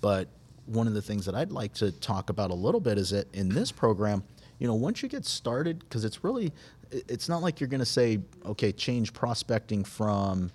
But 0.00 0.28
one 0.68 0.86
of 0.86 0.94
the 0.94 1.02
things 1.02 1.24
that 1.26 1.34
I'd 1.34 1.50
like 1.50 1.72
to 1.74 1.90
talk 1.90 2.30
about 2.30 2.50
a 2.50 2.54
little 2.54 2.80
bit 2.80 2.98
is 2.98 3.10
that 3.10 3.32
in 3.34 3.48
this 3.48 3.72
program, 3.72 4.22
you 4.58 4.66
know, 4.66 4.74
once 4.74 5.02
you 5.02 5.08
get 5.08 5.24
started, 5.24 5.78
because 5.80 6.04
it's 6.04 6.22
really, 6.22 6.52
it's 6.90 7.28
not 7.28 7.42
like 7.42 7.60
you're 7.60 7.68
going 7.68 7.80
to 7.80 7.86
say, 7.86 8.18
okay, 8.44 8.72
change 8.72 9.12
prospecting 9.12 9.84
from 9.84 10.50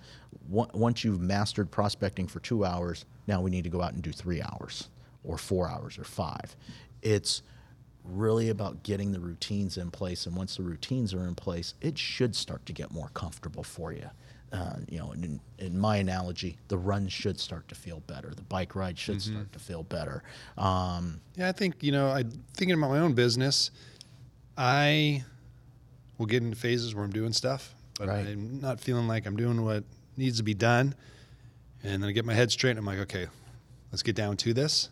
once 0.48 1.04
you've 1.04 1.20
mastered 1.20 1.70
prospecting 1.70 2.26
for 2.26 2.38
two 2.40 2.64
hours, 2.64 3.06
now 3.26 3.40
we 3.40 3.50
need 3.50 3.64
to 3.64 3.70
go 3.70 3.80
out 3.80 3.94
and 3.94 4.02
do 4.02 4.12
three 4.12 4.42
hours 4.42 4.90
or 5.24 5.38
four 5.38 5.68
hours 5.68 5.98
or 5.98 6.04
five. 6.04 6.54
It's 7.02 7.42
really 8.04 8.50
about 8.50 8.82
getting 8.82 9.12
the 9.12 9.20
routines 9.20 9.78
in 9.78 9.90
place. 9.90 10.26
And 10.26 10.36
once 10.36 10.56
the 10.56 10.62
routines 10.62 11.14
are 11.14 11.26
in 11.26 11.34
place, 11.34 11.74
it 11.80 11.96
should 11.96 12.36
start 12.36 12.66
to 12.66 12.72
get 12.72 12.92
more 12.92 13.08
comfortable 13.14 13.62
for 13.62 13.92
you. 13.92 14.10
Uh, 14.54 14.76
you 14.88 14.98
know, 14.98 15.10
in, 15.12 15.40
in 15.58 15.76
my 15.76 15.96
analogy, 15.96 16.56
the 16.68 16.78
run 16.78 17.08
should 17.08 17.40
start 17.40 17.66
to 17.66 17.74
feel 17.74 18.00
better. 18.06 18.30
The 18.36 18.42
bike 18.42 18.76
ride 18.76 18.96
should 18.96 19.20
start 19.20 19.52
to 19.52 19.58
feel 19.58 19.82
better. 19.82 20.22
Um, 20.56 21.20
Yeah, 21.34 21.48
I 21.48 21.52
think 21.52 21.82
you 21.82 21.90
know. 21.90 22.06
I 22.08 22.22
thinking 22.56 22.78
about 22.78 22.90
my 22.90 23.00
own 23.00 23.14
business. 23.14 23.72
I 24.56 25.24
will 26.18 26.26
get 26.26 26.42
into 26.42 26.56
phases 26.56 26.94
where 26.94 27.04
I'm 27.04 27.10
doing 27.10 27.32
stuff, 27.32 27.74
but 27.98 28.08
Right. 28.08 28.26
I'm 28.26 28.60
not 28.60 28.78
feeling 28.80 29.08
like 29.08 29.26
I'm 29.26 29.36
doing 29.36 29.64
what 29.64 29.84
needs 30.16 30.36
to 30.38 30.44
be 30.44 30.54
done. 30.54 30.94
And 31.82 32.02
then 32.02 32.08
I 32.08 32.12
get 32.12 32.24
my 32.24 32.34
head 32.34 32.50
straight, 32.50 32.70
and 32.70 32.78
I'm 32.78 32.86
like, 32.86 33.00
okay, 33.00 33.26
let's 33.92 34.02
get 34.02 34.14
down 34.16 34.36
to 34.38 34.54
this. 34.54 34.88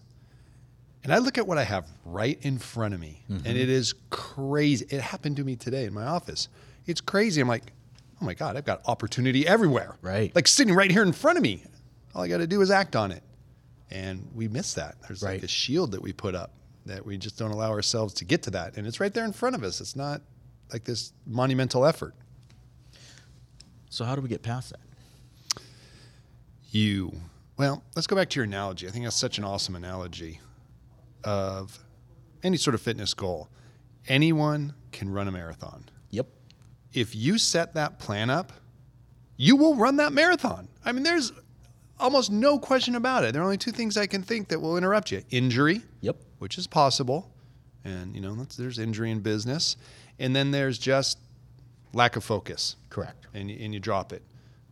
And 1.04 1.12
I 1.12 1.18
look 1.18 1.38
at 1.38 1.46
what 1.46 1.56
I 1.58 1.64
have 1.64 1.86
right 2.04 2.38
in 2.42 2.58
front 2.58 2.94
of 2.94 3.00
me, 3.00 3.22
Mm-hmm. 3.30 3.46
and 3.46 3.56
it 3.56 3.68
is 3.68 3.94
crazy. 4.10 4.86
It 4.90 5.00
happened 5.00 5.36
to 5.36 5.44
me 5.44 5.56
today 5.56 5.84
in 5.84 5.94
my 5.94 6.04
office. 6.04 6.48
It's 6.86 7.00
crazy. 7.00 7.40
I'm 7.40 7.48
like, 7.48 7.72
oh 8.22 8.24
my 8.24 8.34
god, 8.34 8.56
I've 8.56 8.64
got 8.64 8.80
opportunity 8.86 9.46
everywhere. 9.46 9.96
Right. 10.00 10.32
Like 10.34 10.46
sitting 10.46 10.74
right 10.74 10.90
here 10.90 11.02
in 11.02 11.12
front 11.12 11.38
of 11.38 11.42
me. 11.42 11.64
All 12.14 12.22
I 12.22 12.28
got 12.28 12.38
to 12.38 12.46
do 12.46 12.60
is 12.60 12.70
act 12.70 12.94
on 12.94 13.10
it 13.10 13.22
and 13.90 14.28
we 14.34 14.46
miss 14.48 14.74
that. 14.74 14.94
There's 15.02 15.22
like 15.22 15.30
Right. 15.32 15.42
a 15.42 15.48
shield 15.48 15.92
that 15.92 16.00
we 16.02 16.12
put 16.12 16.34
up 16.34 16.52
that 16.86 17.04
we 17.04 17.18
just 17.18 17.36
don't 17.38 17.50
allow 17.50 17.70
ourselves 17.70 18.14
to 18.14 18.24
get 18.24 18.42
to 18.44 18.50
that, 18.50 18.76
and 18.76 18.86
it's 18.88 18.98
right 18.98 19.14
there 19.14 19.24
in 19.24 19.32
front 19.32 19.54
of 19.54 19.62
us. 19.62 19.80
It's 19.80 19.94
not 19.94 20.20
like 20.72 20.82
this 20.84 21.12
monumental 21.26 21.84
effort. 21.84 22.14
so, 23.88 24.04
how 24.04 24.16
do 24.16 24.20
we 24.22 24.28
get 24.28 24.42
past 24.42 24.70
that? 24.70 25.62
You, 26.70 27.12
well, 27.56 27.84
let's 27.94 28.06
go 28.06 28.16
back 28.16 28.30
to 28.30 28.36
your 28.36 28.44
analogy. 28.44 28.88
I 28.88 28.90
think 28.90 29.04
that's 29.04 29.14
such 29.16 29.38
an 29.38 29.44
awesome 29.44 29.76
analogy 29.76 30.40
of 31.22 31.78
any 32.42 32.56
sort 32.56 32.74
of 32.74 32.80
fitness 32.80 33.14
goal. 33.14 33.48
Anyone 34.08 34.74
can 34.90 35.10
run 35.10 35.28
a 35.28 35.32
marathon. 35.32 35.84
If 36.94 37.14
you 37.14 37.38
set 37.38 37.74
that 37.74 37.98
plan 37.98 38.30
up, 38.30 38.52
you 39.36 39.56
will 39.56 39.74
run 39.76 39.96
that 39.96 40.12
marathon. 40.12 40.68
I 40.84 40.92
mean, 40.92 41.02
there's 41.02 41.32
almost 41.98 42.30
no 42.30 42.58
question 42.58 42.94
about 42.96 43.24
it. 43.24 43.32
There 43.32 43.42
are 43.42 43.44
only 43.44 43.56
two 43.56 43.70
things 43.72 43.96
I 43.96 44.06
can 44.06 44.22
think 44.22 44.48
that 44.48 44.60
will 44.60 44.76
interrupt 44.76 45.10
you 45.10 45.22
injury 45.30 45.82
Yep. 46.00 46.16
which 46.38 46.58
is 46.58 46.66
possible. 46.66 47.30
And, 47.84 48.14
you 48.14 48.20
know, 48.20 48.34
that's, 48.34 48.56
there's 48.56 48.78
injury 48.78 49.10
in 49.10 49.20
business. 49.20 49.76
And 50.18 50.34
then 50.36 50.50
there's 50.50 50.78
just 50.78 51.18
lack 51.94 52.16
of 52.16 52.24
focus 52.24 52.76
Correct. 52.90 53.26
and 53.34 53.50
and 53.50 53.74
you 53.74 53.80
drop 53.80 54.12
it. 54.12 54.22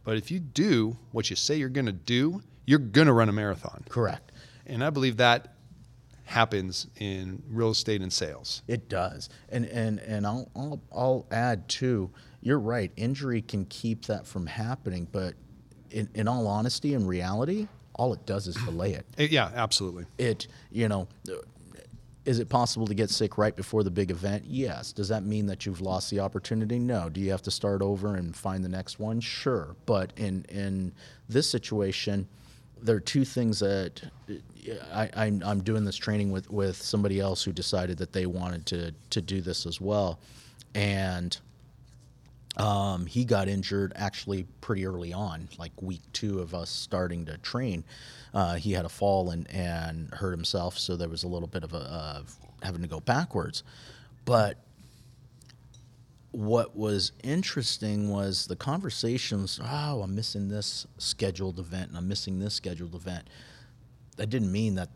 But 0.05 0.17
if 0.17 0.31
you 0.31 0.41
do 0.41 0.97
what 1.13 1.29
you 1.31 1.37
say 1.37 1.57
you're 1.57 1.69
going 1.69 1.87
to 1.87 1.93
do, 1.93 2.43
you're 2.67 2.79
going 2.79 3.07
to 3.07 3.13
run 3.13 3.29
a 3.29 3.33
marathon. 3.33 3.85
Correct. 3.89 4.33
And 4.67 4.83
I 4.85 4.91
believe 4.91 5.17
that 5.19 5.55
happens 6.31 6.87
in 7.01 7.43
real 7.51 7.71
estate 7.71 8.01
and 8.01 8.13
sales. 8.13 8.63
It 8.69 8.89
does, 8.89 9.29
and 9.49 9.65
and 9.67 9.99
and 9.99 10.25
I'll 10.25 10.49
I'll, 10.55 10.81
I'll 10.93 11.27
add 11.33 11.69
too. 11.69 12.11
You're 12.41 12.61
right. 12.61 12.93
Injury 12.97 13.43
can 13.43 13.65
keep 13.65 14.07
that 14.07 14.27
from 14.27 14.47
happening, 14.47 15.09
but 15.11 15.35
in, 15.91 16.09
in 16.15 16.29
all 16.29 16.47
honesty 16.47 16.95
and 16.95 17.09
reality, 17.09 17.67
all 17.95 18.13
it 18.15 18.25
does 18.27 18.47
is 18.47 18.55
delay 18.55 18.93
it. 18.93 19.07
Eh, 19.19 19.27
yeah, 19.31 19.51
absolutely. 19.55 20.07
It 20.19 20.47
you 20.71 20.89
know. 20.89 21.09
Is 22.27 22.39
it 22.39 22.51
possible 22.51 22.87
to 22.87 22.95
get 22.95 23.09
sick 23.09 23.39
right 23.39 23.57
before 23.57 23.83
the 23.83 23.91
big 23.91 24.11
event? 24.11 24.45
Yes. 24.47 24.93
Does 24.93 25.09
that 25.09 25.25
mean 25.25 25.47
that 25.47 25.65
you've 25.65 25.81
lost 25.81 26.11
the 26.11 26.21
opportunity? 26.21 26.79
No. 26.79 27.09
Do 27.09 27.19
you 27.19 27.31
have 27.31 27.41
to 27.43 27.51
start 27.51 27.81
over 27.81 28.15
and 28.15 28.37
find 28.37 28.63
the 28.63 28.69
next 28.69 29.01
one? 29.01 29.21
Sure. 29.21 29.75
But 29.87 30.13
in 30.17 30.45
in 30.49 30.93
this 31.29 31.51
situation, 31.51 32.29
there 32.83 32.97
are 32.97 33.01
two 33.01 33.25
things 33.25 33.61
that 33.61 34.03
I, 34.93 35.11
I'm, 35.15 35.43
I'm 35.45 35.63
doing 35.63 35.85
this 35.85 35.97
training 35.97 36.31
with, 36.31 36.51
with 36.51 36.77
somebody 36.77 37.21
else 37.21 37.43
who 37.43 37.53
decided 37.53 37.99
that 37.99 38.13
they 38.13 38.27
wanted 38.27 38.67
to, 38.67 38.95
to 39.11 39.21
do 39.21 39.41
this 39.41 39.67
as 39.67 39.81
well. 39.81 40.21
And 40.75 41.37
um, 42.57 43.07
he 43.07 43.25
got 43.25 43.49
injured 43.49 43.93
actually 43.97 44.45
pretty 44.61 44.87
early 44.87 45.13
on, 45.13 45.49
like 45.59 45.73
week 45.81 46.03
two 46.13 46.41
of 46.41 46.55
us 46.55 46.71
starting 46.71 47.25
to 47.27 47.39
train. 47.39 47.85
Uh, 48.35 48.55
he 48.55 48.73
had 48.73 48.85
a 48.85 48.89
fall 48.89 49.31
and, 49.31 49.49
and 49.51 50.13
hurt 50.15 50.33
himself, 50.33 50.79
so 50.79 50.97
there 50.97 51.09
was 51.09 51.25
a 51.25 51.29
little 51.29 51.49
bit 51.49 51.65
of 51.65 51.73
a 51.73 52.25
having 52.63 52.83
to 52.83 52.89
go 52.89 53.01
backwards. 53.01 53.63
But 54.25 54.59
what 56.33 56.77
was 56.77 57.13
interesting 57.25 58.09
was 58.09 58.47
the 58.47 58.57
conversations. 58.57 59.61
Oh, 59.63 60.03
I'm 60.03 60.15
missing 60.15 60.49
this 60.49 60.87
scheduled 60.99 61.59
event, 61.59 61.89
and 61.89 61.99
I'm 61.99 62.09
missing 62.09 62.39
this 62.39 62.55
scheduled 62.55 62.95
event. 62.95 63.29
That 64.17 64.29
didn't 64.29 64.53
mean 64.53 64.77
that 64.77 64.91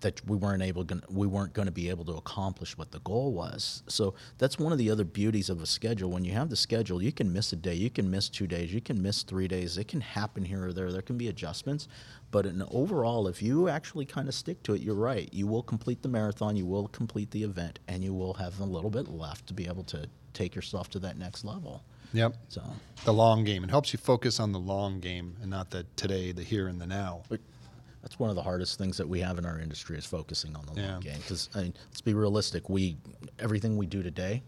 that 0.00 0.20
we 0.26 0.36
weren't 0.36 0.62
able 0.62 0.84
gonna, 0.84 1.02
we 1.08 1.26
weren't 1.26 1.52
going 1.52 1.66
to 1.66 1.72
be 1.72 1.88
able 1.88 2.04
to 2.04 2.12
accomplish 2.12 2.76
what 2.76 2.90
the 2.90 3.00
goal 3.00 3.32
was. 3.32 3.82
So 3.88 4.14
that's 4.38 4.58
one 4.58 4.72
of 4.72 4.78
the 4.78 4.90
other 4.90 5.04
beauties 5.04 5.48
of 5.48 5.62
a 5.62 5.66
schedule. 5.66 6.10
When 6.10 6.24
you 6.24 6.32
have 6.32 6.50
the 6.50 6.56
schedule, 6.56 7.02
you 7.02 7.12
can 7.12 7.32
miss 7.32 7.52
a 7.52 7.56
day, 7.56 7.74
you 7.74 7.90
can 7.90 8.10
miss 8.10 8.28
two 8.28 8.46
days, 8.46 8.72
you 8.72 8.80
can 8.80 9.00
miss 9.00 9.22
three 9.22 9.48
days. 9.48 9.78
It 9.78 9.88
can 9.88 10.00
happen 10.00 10.44
here 10.44 10.66
or 10.66 10.72
there. 10.72 10.92
There 10.92 11.02
can 11.02 11.16
be 11.16 11.28
adjustments, 11.28 11.88
but 12.30 12.46
in 12.46 12.62
overall, 12.70 13.28
if 13.28 13.42
you 13.42 13.68
actually 13.68 14.04
kind 14.04 14.28
of 14.28 14.34
stick 14.34 14.62
to 14.64 14.74
it, 14.74 14.82
you're 14.82 14.94
right. 14.94 15.28
You 15.32 15.46
will 15.46 15.62
complete 15.62 16.02
the 16.02 16.08
marathon, 16.08 16.56
you 16.56 16.66
will 16.66 16.88
complete 16.88 17.30
the 17.30 17.42
event, 17.42 17.78
and 17.88 18.04
you 18.04 18.12
will 18.12 18.34
have 18.34 18.60
a 18.60 18.64
little 18.64 18.90
bit 18.90 19.08
left 19.08 19.46
to 19.46 19.54
be 19.54 19.66
able 19.66 19.84
to 19.84 20.06
take 20.36 20.54
yourself 20.54 20.88
to 20.90 20.98
that 21.00 21.16
next 21.18 21.44
level. 21.44 21.82
Yep. 22.12 22.36
So. 22.48 22.62
The 23.04 23.12
long 23.12 23.44
game. 23.44 23.64
It 23.64 23.70
helps 23.70 23.92
you 23.92 23.98
focus 23.98 24.38
on 24.38 24.52
the 24.52 24.58
long 24.60 25.00
game 25.00 25.36
and 25.40 25.50
not 25.50 25.70
the 25.70 25.84
today, 25.96 26.32
the 26.32 26.42
here, 26.42 26.68
and 26.68 26.80
the 26.80 26.86
now. 26.86 27.22
But 27.28 27.40
that's 28.02 28.18
one 28.18 28.30
of 28.30 28.36
the 28.36 28.42
hardest 28.42 28.78
things 28.78 28.96
that 28.98 29.08
we 29.08 29.20
have 29.20 29.38
in 29.38 29.44
our 29.46 29.58
industry 29.58 29.98
is 29.98 30.06
focusing 30.06 30.54
on 30.54 30.64
the 30.66 30.80
Yeah. 30.80 30.92
long 30.92 31.00
game. 31.00 31.16
Because 31.18 31.48
I 31.54 31.62
mean, 31.62 31.74
let's 31.90 32.00
be 32.00 32.14
realistic. 32.14 32.68
We 32.68 32.96
everything 33.38 33.76
we 33.76 33.86
do 33.86 34.02
today, 34.02 34.42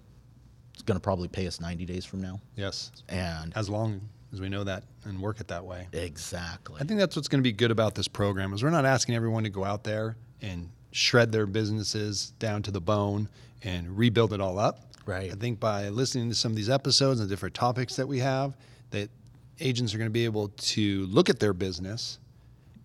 is 0.76 0.82
going 0.82 0.96
to 0.96 1.02
probably 1.02 1.26
pay 1.28 1.46
us 1.48 1.60
90 1.60 1.84
days 1.84 2.04
from 2.04 2.20
now. 2.20 2.40
Yes. 2.54 2.92
And 3.08 3.52
As 3.56 3.68
long 3.68 4.00
as 4.32 4.40
we 4.40 4.48
know 4.48 4.62
that 4.64 4.84
and 5.04 5.20
work 5.20 5.40
it 5.40 5.48
that 5.48 5.64
way. 5.64 5.88
exactly. 5.92 6.76
I 6.80 6.84
think 6.84 7.00
that's 7.00 7.16
what's 7.16 7.28
going 7.28 7.40
to 7.40 7.48
be 7.48 7.52
good 7.52 7.70
about 7.72 7.94
this 7.96 8.06
program 8.08 8.52
is 8.52 8.62
we're 8.62 8.70
not 8.70 8.84
asking 8.84 9.14
everyone 9.16 9.42
to 9.44 9.50
go 9.50 9.64
out 9.64 9.82
there 9.84 10.16
and 10.42 10.68
shred 10.92 11.32
their 11.32 11.46
businesses 11.46 12.32
down 12.38 12.62
to 12.62 12.70
the 12.70 12.80
bone 12.80 13.28
and 13.62 13.98
rebuild 13.98 14.32
it 14.32 14.40
all 14.40 14.58
up. 14.58 14.87
Right. 15.08 15.32
I 15.32 15.36
think 15.36 15.58
by 15.58 15.88
listening 15.88 16.28
to 16.28 16.34
some 16.34 16.52
of 16.52 16.56
these 16.56 16.68
episodes 16.68 17.20
and 17.20 17.30
the 17.30 17.32
different 17.32 17.54
topics 17.54 17.96
that 17.96 18.06
we 18.06 18.18
have, 18.18 18.54
that 18.90 19.08
agents 19.58 19.94
are 19.94 19.98
going 19.98 20.10
to 20.10 20.12
be 20.12 20.26
able 20.26 20.48
to 20.48 21.06
look 21.06 21.30
at 21.30 21.40
their 21.40 21.54
business 21.54 22.18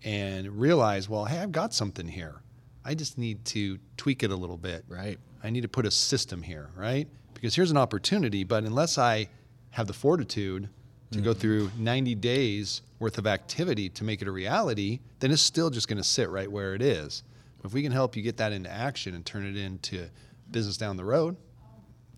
and 0.04 0.48
realize, 0.58 1.06
well, 1.06 1.26
hey, 1.26 1.38
I've 1.38 1.52
got 1.52 1.74
something 1.74 2.08
here. 2.08 2.36
I 2.82 2.94
just 2.94 3.18
need 3.18 3.44
to 3.46 3.78
tweak 3.98 4.22
it 4.22 4.30
a 4.30 4.36
little 4.36 4.56
bit. 4.56 4.86
right. 4.88 5.18
I 5.42 5.50
need 5.50 5.60
to 5.60 5.68
put 5.68 5.84
a 5.84 5.90
system 5.90 6.40
here, 6.40 6.70
right? 6.74 7.06
Because 7.34 7.54
here's 7.54 7.70
an 7.70 7.76
opportunity, 7.76 8.42
but 8.42 8.64
unless 8.64 8.96
I 8.96 9.28
have 9.72 9.86
the 9.86 9.92
fortitude 9.92 10.70
to 11.10 11.20
go 11.20 11.32
mm-hmm. 11.32 11.40
through 11.40 11.70
90 11.76 12.14
days 12.14 12.80
worth 13.00 13.18
of 13.18 13.26
activity 13.26 13.90
to 13.90 14.04
make 14.04 14.22
it 14.22 14.28
a 14.28 14.32
reality, 14.32 15.00
then 15.18 15.30
it's 15.30 15.42
still 15.42 15.68
just 15.68 15.88
going 15.88 15.98
to 15.98 16.04
sit 16.04 16.30
right 16.30 16.50
where 16.50 16.74
it 16.74 16.80
is. 16.80 17.22
But 17.58 17.66
if 17.66 17.74
we 17.74 17.82
can 17.82 17.92
help 17.92 18.16
you 18.16 18.22
get 18.22 18.38
that 18.38 18.52
into 18.52 18.70
action 18.70 19.14
and 19.14 19.26
turn 19.26 19.44
it 19.44 19.58
into 19.58 20.08
business 20.50 20.78
down 20.78 20.96
the 20.96 21.04
road, 21.04 21.36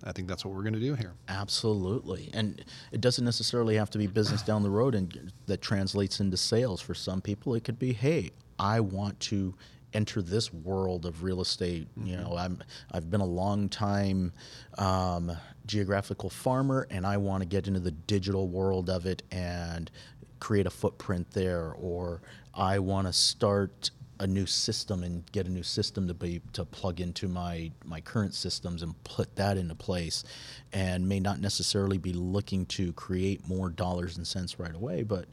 I 0.05 0.13
think 0.13 0.29
that's 0.29 0.45
what 0.45 0.55
we're 0.55 0.63
going 0.63 0.75
to 0.75 0.81
do 0.81 0.95
here. 0.95 1.15
Absolutely. 1.29 2.31
And 2.33 2.65
it 2.93 3.01
doesn't 3.01 3.25
necessarily 3.25 3.77
have 3.77 3.91
to 3.91 3.99
be 3.99 4.07
business 4.07 4.43
down 4.43 4.63
the 4.63 4.71
road 4.71 4.95
and 4.95 5.33
that 5.47 5.63
translates 5.63 6.21
into 6.21 6.37
sales. 6.37 6.81
For 6.81 6.95
some 6.95 7.21
people, 7.21 7.55
it 7.55 7.65
could 7.65 7.79
be, 7.79 7.93
hey, 7.93 8.31
I 8.59 8.81
want 8.81 9.19
to 9.21 9.55
enter 9.93 10.21
this 10.21 10.53
world 10.53 11.07
of 11.07 11.23
real 11.23 11.41
estate. 11.41 11.89
You 12.05 12.17
know, 12.17 12.37
I'm 12.37 12.63
I've 12.93 13.11
been 13.11 13.21
a 13.21 13.27
long 13.27 13.69
time 13.69 14.33
um, 14.79 15.33
geographical 15.67 16.31
farmer, 16.31 16.87
and 16.91 17.07
I 17.07 17.17
want 17.17 17.43
to 17.43 17.49
get 17.49 17.67
into 17.67 17.81
the 17.81 17.91
digital 17.91 18.49
world 18.49 18.91
of 18.91 19.07
it 19.07 19.23
and 19.31 19.91
create 20.39 20.67
a 20.67 20.71
footprint 20.71 21.31
there. 21.31 21.73
Or 21.73 22.21
I 22.55 22.79
want 22.79 23.07
to 23.07 23.13
start 23.13 23.91
a 24.19 24.27
new 24.27 24.47
system 24.47 25.03
and 25.03 25.31
get 25.33 25.47
a 25.47 25.51
new 25.51 25.63
system 25.63 26.09
to 26.09 26.15
be 26.15 26.41
to 26.53 26.65
plug 26.65 27.01
into 27.01 27.29
my 27.29 27.71
my 27.85 28.01
current 28.01 28.35
systems 28.35 28.83
and 28.83 29.03
put 29.05 29.35
that 29.37 29.57
into 29.57 29.75
place 29.75 30.25
and 30.73 31.09
may 31.09 31.21
not 31.21 31.41
necessarily 31.41 31.99
be 31.99 32.13
looking 32.13 32.65
to 32.67 32.93
create 32.95 33.47
more 33.47 33.69
dollars 33.69 34.17
and 34.17 34.27
cents 34.27 34.59
right 34.59 34.75
away 34.75 35.03
but 35.03 35.27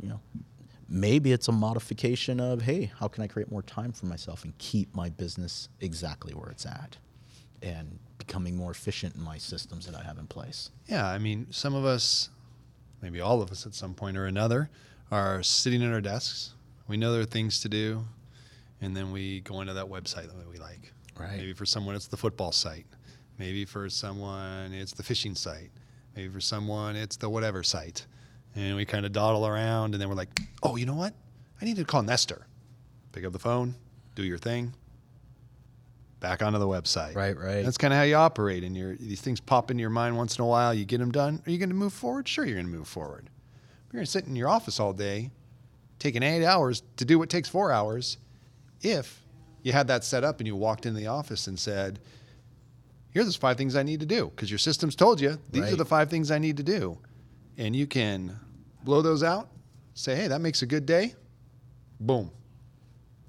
you 0.00 0.08
know 0.08 0.20
maybe 0.88 1.32
it's 1.32 1.48
a 1.48 1.52
modification 1.52 2.40
of 2.40 2.62
hey 2.62 2.90
how 2.98 3.06
can 3.06 3.22
i 3.22 3.26
create 3.26 3.50
more 3.50 3.62
time 3.62 3.92
for 3.92 4.06
myself 4.06 4.44
and 4.44 4.56
keep 4.58 4.94
my 4.94 5.10
business 5.10 5.68
exactly 5.80 6.32
where 6.32 6.50
it's 6.50 6.64
at 6.64 6.96
and 7.62 7.98
becoming 8.30 8.56
more 8.56 8.70
efficient 8.70 9.16
in 9.16 9.22
my 9.22 9.38
systems 9.38 9.86
that 9.86 9.94
I 9.96 10.04
have 10.04 10.18
in 10.18 10.26
place. 10.28 10.70
Yeah, 10.86 11.06
I 11.06 11.18
mean, 11.18 11.46
some 11.50 11.74
of 11.74 11.84
us, 11.84 12.28
maybe 13.02 13.20
all 13.20 13.42
of 13.42 13.50
us 13.50 13.66
at 13.66 13.74
some 13.74 13.94
point 13.94 14.16
or 14.16 14.26
another, 14.26 14.70
are 15.10 15.42
sitting 15.42 15.82
at 15.82 15.92
our 15.92 16.00
desks. 16.00 16.54
We 16.86 16.96
know 16.96 17.12
there 17.12 17.22
are 17.22 17.26
things 17.26 17.60
to 17.60 17.68
do, 17.68 18.04
and 18.80 18.96
then 18.96 19.12
we 19.12 19.40
go 19.40 19.60
into 19.60 19.74
that 19.74 19.86
website 19.86 20.26
that 20.26 20.50
we 20.50 20.58
like. 20.58 20.92
Right. 21.18 21.36
Maybe 21.36 21.52
for 21.52 21.66
someone, 21.66 21.94
it's 21.94 22.06
the 22.06 22.16
football 22.16 22.52
site. 22.52 22.86
Maybe 23.38 23.64
for 23.64 23.88
someone, 23.88 24.72
it's 24.72 24.92
the 24.92 25.02
fishing 25.02 25.34
site. 25.34 25.70
Maybe 26.16 26.28
for 26.28 26.40
someone, 26.40 26.96
it's 26.96 27.16
the 27.16 27.28
whatever 27.28 27.62
site. 27.62 28.06
And 28.56 28.76
we 28.76 28.84
kind 28.84 29.06
of 29.06 29.12
dawdle 29.12 29.46
around, 29.46 29.94
and 29.94 30.00
then 30.00 30.08
we're 30.08 30.14
like, 30.14 30.40
oh, 30.62 30.76
you 30.76 30.86
know 30.86 30.94
what? 30.94 31.14
I 31.60 31.64
need 31.64 31.76
to 31.76 31.84
call 31.84 32.02
Nestor. 32.02 32.46
Pick 33.12 33.24
up 33.24 33.32
the 33.32 33.38
phone, 33.38 33.74
do 34.14 34.22
your 34.22 34.38
thing, 34.38 34.72
back 36.20 36.42
onto 36.42 36.58
the 36.58 36.66
website. 36.66 37.14
Right, 37.14 37.36
right. 37.36 37.64
That's 37.64 37.78
kind 37.78 37.92
of 37.92 37.98
how 37.98 38.04
you 38.04 38.14
operate, 38.14 38.62
and 38.62 38.76
your 38.76 38.96
these 38.96 39.20
things 39.20 39.40
pop 39.40 39.70
into 39.70 39.80
your 39.80 39.90
mind 39.90 40.16
once 40.16 40.38
in 40.38 40.44
a 40.44 40.46
while. 40.46 40.72
You 40.72 40.84
get 40.84 40.98
them 40.98 41.10
done. 41.10 41.42
Are 41.46 41.50
you 41.50 41.58
going 41.58 41.70
to 41.70 41.74
move 41.74 41.92
forward? 41.92 42.28
Sure, 42.28 42.44
you're 42.44 42.54
going 42.54 42.70
to 42.70 42.72
move 42.72 42.88
forward. 42.88 43.28
But 43.88 43.94
You're 43.94 43.98
going 43.98 44.06
to 44.06 44.10
sit 44.10 44.26
in 44.26 44.36
your 44.36 44.48
office 44.48 44.78
all 44.78 44.92
day, 44.92 45.30
taking 45.98 46.22
eight 46.22 46.44
hours 46.44 46.82
to 46.96 47.04
do 47.04 47.18
what 47.18 47.30
takes 47.30 47.48
four 47.48 47.72
hours. 47.72 48.18
If 48.82 49.24
you 49.62 49.72
had 49.72 49.88
that 49.88 50.04
set 50.04 50.24
up 50.24 50.40
and 50.40 50.46
you 50.46 50.56
walked 50.56 50.86
into 50.86 50.98
the 50.98 51.06
office 51.06 51.46
and 51.46 51.58
said, 51.58 52.00
"Here's 53.10 53.26
the 53.26 53.38
five 53.38 53.56
things 53.56 53.76
I 53.76 53.82
need 53.82 54.00
to 54.00 54.06
do," 54.06 54.30
because 54.34 54.50
your 54.50 54.58
system's 54.58 54.96
told 54.96 55.20
you 55.20 55.38
these 55.50 55.72
are 55.72 55.76
the 55.76 55.84
five 55.84 56.08
things 56.10 56.30
I 56.30 56.38
need 56.38 56.56
to 56.58 56.62
do, 56.62 56.98
and 57.58 57.74
you 57.76 57.86
can 57.86 58.38
blow 58.84 59.02
those 59.02 59.22
out. 59.22 59.50
Say, 59.94 60.16
"Hey, 60.16 60.28
that 60.28 60.40
makes 60.40 60.62
a 60.62 60.66
good 60.66 60.86
day." 60.86 61.14
Boom. 62.00 62.30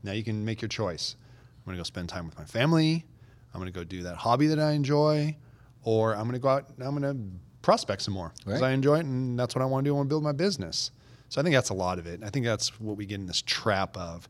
Now 0.03 0.13
you 0.13 0.23
can 0.23 0.45
make 0.45 0.61
your 0.61 0.69
choice. 0.69 1.15
I'm 1.59 1.65
going 1.65 1.75
to 1.75 1.79
go 1.79 1.83
spend 1.83 2.09
time 2.09 2.25
with 2.25 2.37
my 2.37 2.45
family. 2.45 3.05
I'm 3.53 3.59
going 3.59 3.71
to 3.71 3.77
go 3.77 3.83
do 3.83 4.03
that 4.03 4.15
hobby 4.15 4.47
that 4.47 4.59
I 4.59 4.71
enjoy, 4.71 5.35
or 5.83 6.13
I'm 6.15 6.21
going 6.23 6.33
to 6.33 6.39
go 6.39 6.47
out 6.49 6.69
and 6.69 6.87
I'm 6.87 6.97
going 6.97 7.13
to 7.13 7.21
prospect 7.61 8.01
some 8.01 8.13
more 8.13 8.31
because 8.39 8.61
Right. 8.61 8.69
I 8.69 8.73
enjoy 8.73 8.99
it 8.99 9.05
and 9.05 9.37
that's 9.37 9.53
what 9.53 9.61
I 9.61 9.65
want 9.65 9.83
to 9.83 9.89
do. 9.89 9.93
I 9.93 9.97
want 9.97 10.07
to 10.07 10.13
build 10.13 10.23
my 10.23 10.31
business. 10.31 10.89
So 11.29 11.39
I 11.39 11.43
think 11.43 11.53
that's 11.53 11.69
a 11.69 11.73
lot 11.75 11.99
of 11.99 12.07
it. 12.07 12.21
I 12.23 12.29
think 12.29 12.45
that's 12.45 12.79
what 12.79 12.97
we 12.97 13.05
get 13.05 13.15
in 13.19 13.27
this 13.27 13.41
trap 13.41 13.95
of 13.97 14.27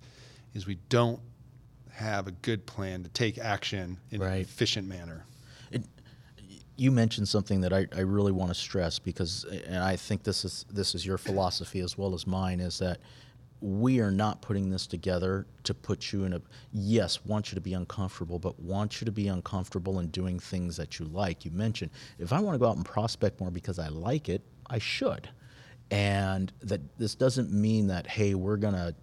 is 0.54 0.66
we 0.66 0.76
don't 0.90 1.20
have 1.92 2.28
a 2.28 2.32
good 2.32 2.66
plan 2.66 3.04
to 3.04 3.10
take 3.10 3.38
action 3.38 3.98
in 4.12 4.22
an 4.22 4.34
efficient 4.34 4.88
manner. 4.88 5.26
you 6.78 6.92
mentioned 6.92 7.28
something 7.28 7.62
that 7.62 7.74
I, 7.74 7.86
I 7.96 8.02
really 8.02 8.32
want 8.32 8.50
to 8.50 8.56
stress 8.56 8.98
because 8.98 9.46
and 9.68 9.84
I 9.84 9.96
think 9.96 10.24
this 10.24 10.44
is 10.46 10.66
this 10.72 10.96
is 10.96 11.06
your 11.06 11.18
philosophy 11.18 11.80
as 11.82 11.98
well 11.98 12.14
as 12.14 12.26
mine 12.26 12.60
is 12.60 12.80
that 12.80 13.00
we 13.60 14.00
are 14.00 14.10
not 14.10 14.42
putting 14.42 14.72
this 14.72 14.88
together 14.88 15.46
to 15.64 15.74
put 15.76 16.12
you 16.12 16.24
in 16.24 16.34
a 16.34 16.42
yes 16.72 17.24
want 17.26 17.52
you 17.52 17.56
to 17.56 17.62
be 17.62 17.74
uncomfortable 17.74 18.40
but 18.40 18.60
want 18.60 19.00
you 19.00 19.06
to 19.06 19.12
be 19.12 19.28
uncomfortable 19.28 20.00
in 20.00 20.08
doing 20.08 20.40
things 20.40 20.76
that 20.78 20.98
you 20.98 21.06
like. 21.06 21.46
You 21.46 21.52
mentioned 21.52 21.92
if 22.18 22.34
i 22.34 22.40
want 22.40 22.56
to 22.56 22.60
go 22.60 22.68
out 22.68 22.78
and 22.78 22.86
prospect 22.86 23.40
more 23.40 23.52
because 23.52 23.78
i 23.78 23.90
like 23.90 24.30
it 24.30 24.42
i 24.68 24.80
should. 24.80 25.30
And 25.92 26.54
that 26.62 26.80
this 26.98 27.16
doesn't 27.16 27.52
mean 27.52 27.88
that 27.88 28.08
hey 28.08 28.34
we're 28.34 28.58
going 28.58 28.74
to 28.74 28.96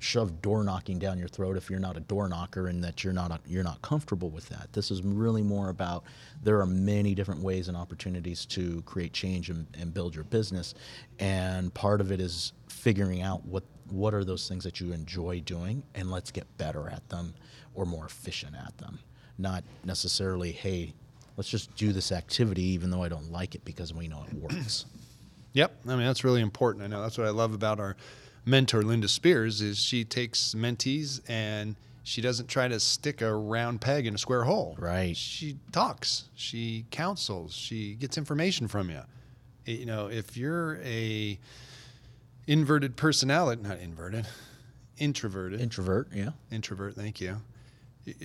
shove 0.00 0.40
door 0.40 0.62
knocking 0.62 0.98
down 0.98 1.18
your 1.18 1.28
throat 1.28 1.56
if 1.56 1.68
you're 1.68 1.80
not 1.80 1.96
a 1.96 2.00
door 2.00 2.28
knocker 2.28 2.68
and 2.68 2.82
that 2.84 3.02
you're 3.02 3.12
not 3.12 3.40
you're 3.46 3.64
not 3.64 3.80
comfortable 3.82 4.30
with 4.30 4.48
that. 4.48 4.72
This 4.72 4.90
is 4.90 5.02
really 5.02 5.42
more 5.42 5.70
about 5.70 6.04
there 6.42 6.60
are 6.60 6.66
many 6.66 7.14
different 7.14 7.42
ways 7.42 7.68
and 7.68 7.76
opportunities 7.76 8.46
to 8.46 8.82
create 8.82 9.12
change 9.12 9.50
and, 9.50 9.66
and 9.78 9.92
build 9.92 10.14
your 10.14 10.24
business, 10.24 10.74
and 11.18 11.72
part 11.74 12.00
of 12.00 12.12
it 12.12 12.20
is 12.20 12.52
figuring 12.68 13.22
out 13.22 13.44
what 13.44 13.64
what 13.90 14.14
are 14.14 14.24
those 14.24 14.48
things 14.48 14.64
that 14.64 14.80
you 14.80 14.92
enjoy 14.92 15.40
doing 15.40 15.82
and 15.94 16.10
let's 16.10 16.30
get 16.30 16.46
better 16.58 16.88
at 16.90 17.08
them 17.08 17.34
or 17.74 17.86
more 17.86 18.04
efficient 18.04 18.54
at 18.54 18.76
them. 18.78 18.98
Not 19.38 19.64
necessarily 19.84 20.52
hey, 20.52 20.92
let's 21.36 21.48
just 21.48 21.74
do 21.76 21.92
this 21.92 22.12
activity 22.12 22.62
even 22.62 22.90
though 22.90 23.02
I 23.02 23.08
don't 23.08 23.32
like 23.32 23.54
it 23.54 23.64
because 23.64 23.92
we 23.92 24.06
know 24.06 24.24
it 24.30 24.34
works. 24.34 24.86
Yep. 25.54 25.72
I 25.86 25.96
mean, 25.96 26.06
that's 26.06 26.24
really 26.24 26.42
important. 26.42 26.84
I 26.84 26.88
know 26.88 27.00
that's 27.00 27.16
what 27.16 27.26
I 27.26 27.30
love 27.30 27.54
about 27.54 27.80
our 27.80 27.96
mentor, 28.48 28.82
Linda 28.82 29.08
Spears, 29.08 29.60
is 29.60 29.78
she 29.78 30.04
takes 30.04 30.54
mentees 30.54 31.20
and 31.28 31.76
she 32.02 32.22
doesn't 32.22 32.46
try 32.48 32.66
to 32.68 32.80
stick 32.80 33.20
a 33.20 33.34
round 33.34 33.80
peg 33.80 34.06
in 34.06 34.14
a 34.14 34.18
square 34.18 34.44
hole. 34.44 34.74
Right. 34.78 35.16
She 35.16 35.56
talks, 35.72 36.24
she 36.34 36.86
counsels, 36.90 37.52
she 37.54 37.94
gets 37.94 38.16
information 38.16 38.66
from 38.66 38.88
you. 38.90 39.00
You 39.66 39.84
know, 39.84 40.06
if 40.08 40.36
you're 40.36 40.78
a 40.82 41.38
inverted 42.46 42.96
personality, 42.96 43.60
not 43.62 43.78
inverted, 43.80 44.26
introverted, 44.96 45.60
Introvert, 45.60 46.08
yeah. 46.14 46.30
introvert, 46.50 46.94
thank 46.94 47.20
you. 47.20 47.36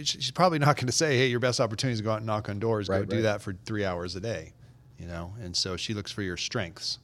She's 0.04 0.32
probably 0.32 0.60
not 0.60 0.78
going 0.78 0.86
to 0.88 0.94
say, 0.94 1.18
"Hey, 1.18 1.28
your 1.28 1.42
best 1.42 1.60
opportunity 1.60 1.92
is 1.96 2.00
to 2.00 2.06
go 2.06 2.12
out 2.12 2.18
and 2.18 2.26
knock 2.26 2.48
on 2.48 2.58
doors. 2.58 2.88
go 2.88 2.94
Right, 3.00 3.10
do 3.10 3.18
right. 3.18 3.22
that 3.24 3.42
for 3.42 3.54
three 3.66 3.84
hours 3.84 4.16
a 4.16 4.22
day," 4.22 4.54
you 4.98 5.06
know. 5.08 5.34
And 5.42 5.54
so 5.54 5.76
she 5.76 5.94
looks 5.94 6.10
for 6.10 6.22
your 6.22 6.38
strengths. 6.38 7.00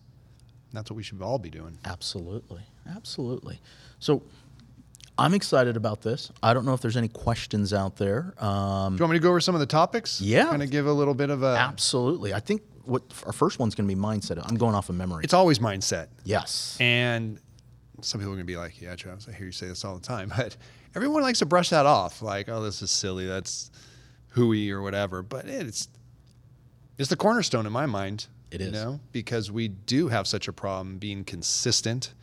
That's 0.72 0.90
what 0.90 0.96
we 0.96 1.04
should 1.04 1.22
all 1.22 1.40
be 1.40 1.50
doing. 1.50 1.78
Absolutely. 1.84 2.62
Absolutely. 2.96 3.60
So 4.00 4.24
I'm 5.18 5.34
excited 5.34 5.76
about 5.76 6.02
this. 6.02 6.32
I 6.42 6.54
don't 6.54 6.66
know 6.66 6.74
if 6.74 6.82
there's 6.82 6.98
any 6.98 7.10
questions 7.10 7.74
out 7.74 7.98
there. 7.98 8.34
Um, 8.38 8.96
Do 8.96 9.02
you 9.02 9.04
want 9.06 9.12
me 9.14 9.20
to 9.20 9.24
go 9.24 9.30
over 9.30 9.42
some 9.42 9.56
of 9.56 9.60
the 9.60 9.68
topics? 9.68 10.22
Yeah. 10.22 10.46
Kind 10.46 10.64
of 10.64 10.72
give 10.72 10.88
a 10.88 10.94
little 10.94 11.14
bit 11.14 11.30
of 11.30 11.44
a. 11.44 11.56
absolutely. 11.58 12.34
I 12.34 12.40
think 12.40 12.62
what 12.86 13.04
our 13.26 13.34
first 13.34 13.60
one's 13.60 13.76
going 13.76 13.88
to 13.88 13.94
be 13.96 14.00
mindset. 14.00 14.42
I'm 14.50 14.56
going 14.58 14.76
off 14.76 14.90
of 14.90 14.96
memory. 14.96 15.24
It's 15.24 15.34
always 15.34 15.60
mindset. 15.60 16.08
yes. 16.24 16.78
And 16.80 17.40
some 18.02 18.20
people 18.22 18.32
are 18.34 18.36
going 18.38 18.48
to 18.48 18.52
be 18.52 18.58
like, 18.58 18.82
yeah, 18.82 18.96
Travis, 18.96 19.28
I 19.28 19.34
hear 19.34 19.46
you 19.48 19.52
say 19.52 19.68
this 19.68 19.84
all 19.84 19.96
the 19.96 20.06
time. 20.06 20.32
But 20.38 20.56
everyone 20.96 21.22
likes 21.22 21.40
to 21.40 21.46
brush 21.46 21.70
that 21.70 21.86
off. 21.86 22.22
Like, 22.22 22.50
oh, 22.50 22.64
this 22.64 22.82
is 22.82 22.90
silly. 22.90 23.28
That's 23.28 23.72
hooey 24.30 24.72
or 24.72 24.82
whatever. 24.82 25.22
But 25.22 25.46
it's 25.46 25.90
it's 26.98 27.10
the 27.10 27.16
cornerstone 27.16 27.66
in 27.66 27.72
my 27.74 27.86
mind. 27.86 28.28
It 28.52 28.62
You 28.62 28.72
know, 28.72 29.00
because 29.12 29.52
we 29.52 29.68
do 29.68 30.08
have 30.08 30.28
such 30.28 30.48
a 30.48 30.54
problem 30.54 30.98
being 30.98 31.24
consistent 31.24 32.14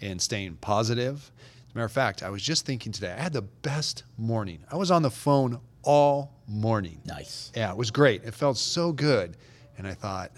and 0.00 0.20
staying 0.20 0.56
positive. 0.56 1.30
As 1.68 1.74
a 1.74 1.78
matter 1.78 1.86
of 1.86 1.92
fact, 1.92 2.22
I 2.22 2.30
was 2.30 2.42
just 2.42 2.66
thinking 2.66 2.92
today, 2.92 3.12
I 3.12 3.20
had 3.20 3.32
the 3.32 3.42
best 3.42 4.04
morning. 4.16 4.64
I 4.70 4.76
was 4.76 4.90
on 4.90 5.02
the 5.02 5.10
phone 5.10 5.60
all 5.82 6.34
morning. 6.46 7.00
Nice. 7.04 7.52
Yeah, 7.54 7.70
it 7.70 7.76
was 7.76 7.90
great. 7.90 8.24
It 8.24 8.34
felt 8.34 8.56
so 8.56 8.92
good. 8.92 9.36
And 9.78 9.86
I 9.86 9.94
thought, 9.94 10.32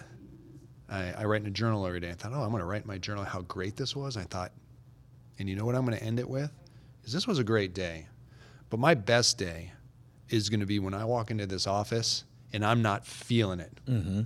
I, 0.88 1.12
I 1.18 1.25
write 1.25 1.42
in 1.42 1.47
a 1.47 1.51
journal 1.51 1.87
every 1.87 2.01
day. 2.01 2.11
I 2.11 2.14
thought, 2.14 2.33
oh, 2.33 2.42
I'm 2.42 2.51
going 2.51 2.61
to 2.61 2.66
write 2.66 2.83
in 2.83 2.88
my 2.88 2.99
journal 2.99 3.25
how 3.25 3.42
great 3.42 3.77
this 3.77 3.94
was. 3.94 4.16
I 4.16 4.25
thought, 4.25 4.53
and 5.38 5.49
you 5.49 5.57
know 5.57 5.64
what 5.64 5.75
I'm 5.75 5.85
going 5.85 5.97
to 5.97 6.03
end 6.03 6.18
it 6.18 6.29
with? 6.29 6.53
Is 7.05 7.12
this 7.12 7.27
was 7.27 7.38
a 7.38 7.44
great 7.44 7.75
day. 7.75 8.07
But 8.71 8.81
my 8.81 8.94
best 8.94 9.38
day 9.38 9.73
is 10.29 10.49
going 10.49 10.61
to 10.61 10.66
be 10.66 10.79
when 10.79 10.94
I 10.94 11.05
walk 11.05 11.31
into 11.31 11.47
this 11.47 11.66
office 11.66 12.25
and 12.53 12.64
I'm 12.64 12.83
not 12.83 13.07
feeling 13.07 13.61
it. 13.61 13.81
Mm-hmm. 13.87 14.23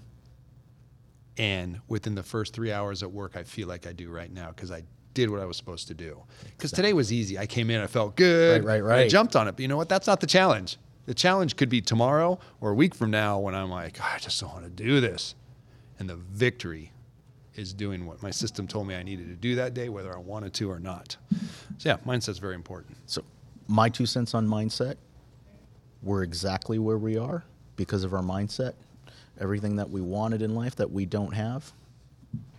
And 1.38 1.80
within 1.88 2.14
the 2.14 2.22
first 2.22 2.52
three 2.52 2.72
hours 2.72 3.02
at 3.02 3.10
work, 3.10 3.36
I 3.36 3.44
feel 3.44 3.68
like 3.68 3.86
I 3.86 3.92
do 3.92 4.10
right 4.10 4.32
now 4.32 4.48
because 4.48 4.70
I 4.70 4.82
did 5.14 5.30
what 5.30 5.40
I 5.40 5.44
was 5.44 5.56
supposed 5.56 5.88
to 5.88 5.94
do. 5.94 6.22
Because 6.56 6.72
today 6.72 6.92
was 6.92 7.12
easy. 7.12 7.38
I 7.38 7.46
came 7.46 7.70
in, 7.70 7.80
I 7.80 7.86
felt 7.86 8.16
good. 8.16 8.64
Right, 8.64 8.82
right, 8.82 8.92
and 8.92 9.04
I 9.04 9.08
jumped 9.08 9.36
on 9.36 9.48
it. 9.48 9.52
But 9.52 9.60
you 9.60 9.68
know 9.68 9.76
what? 9.76 9.88
That's 9.88 10.06
not 10.06 10.20
the 10.20 10.26
challenge. 10.26 10.78
The 11.06 11.14
challenge 11.14 11.56
could 11.56 11.68
be 11.68 11.80
tomorrow 11.80 12.38
or 12.60 12.70
a 12.70 12.74
week 12.74 12.94
from 12.94 13.10
now 13.10 13.38
when 13.38 13.54
I'm 13.54 13.70
like, 13.70 13.98
"Oh, 14.00 14.10
I 14.14 14.18
just 14.18 14.40
don't 14.40 14.52
want 14.52 14.64
to 14.64 14.70
do 14.70 15.00
this. 15.00 15.34
And 15.98 16.08
the 16.08 16.16
victory 16.16 16.92
is 17.54 17.72
doing 17.74 18.06
what 18.06 18.22
my 18.22 18.30
system 18.30 18.66
told 18.66 18.86
me 18.86 18.94
I 18.94 19.02
needed 19.02 19.28
to 19.28 19.36
do 19.36 19.56
that 19.56 19.74
day, 19.74 19.88
whether 19.88 20.14
I 20.14 20.18
wanted 20.18 20.54
to 20.54 20.70
or 20.70 20.78
not. 20.78 21.16
So, 21.78 21.88
yeah, 21.90 21.96
mindset's 22.06 22.38
very 22.38 22.54
important. 22.54 22.96
So 23.06 23.22
my 23.68 23.88
two 23.88 24.06
cents 24.06 24.34
on 24.34 24.46
mindset. 24.46 24.96
We're 26.02 26.24
exactly 26.24 26.80
where 26.80 26.98
we 26.98 27.16
are 27.16 27.44
because 27.76 28.02
of 28.02 28.12
our 28.12 28.22
mindset. 28.22 28.74
Everything 29.40 29.76
that 29.76 29.88
we 29.88 30.00
wanted 30.00 30.42
in 30.42 30.54
life 30.54 30.74
that 30.76 30.90
we 30.90 31.06
don't 31.06 31.32
have, 31.32 31.72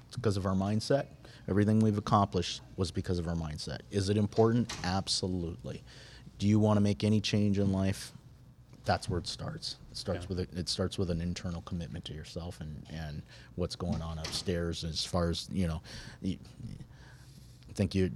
it's 0.08 0.16
because 0.16 0.38
of 0.38 0.46
our 0.46 0.54
mindset. 0.54 1.08
Everything 1.50 1.80
we've 1.80 1.98
accomplished 1.98 2.62
was 2.78 2.92
because 2.92 3.20
of 3.20 3.28
our 3.28 3.36
mindset. 3.36 3.80
Is 3.92 4.10
it 4.10 4.18
important? 4.18 4.72
Absolutely. 4.84 5.84
Do 6.40 6.48
you 6.48 6.60
want 6.60 6.78
to 6.78 6.82
make 6.82 7.04
any 7.04 7.20
change 7.22 7.60
in 7.60 7.72
life? 7.72 8.12
That's 8.86 9.08
where 9.10 9.20
it 9.20 9.28
starts. 9.28 9.78
It 9.92 9.98
starts 9.98 10.26
Yeah. 10.30 10.36
with 10.36 10.40
a, 10.40 10.60
it 10.60 10.68
starts 10.70 10.98
with 10.98 11.10
an 11.10 11.22
internal 11.22 11.62
commitment 11.62 12.04
to 12.06 12.14
yourself 12.14 12.60
and, 12.60 12.86
and 12.90 13.22
what's 13.56 13.76
going 13.76 14.02
on 14.02 14.18
upstairs 14.20 14.84
as 14.84 15.06
far 15.06 15.30
as 15.30 15.48
you 15.52 15.68
know. 15.68 15.82
You, 16.22 16.38
I 17.70 17.74
think 17.74 17.96
you 17.96 18.12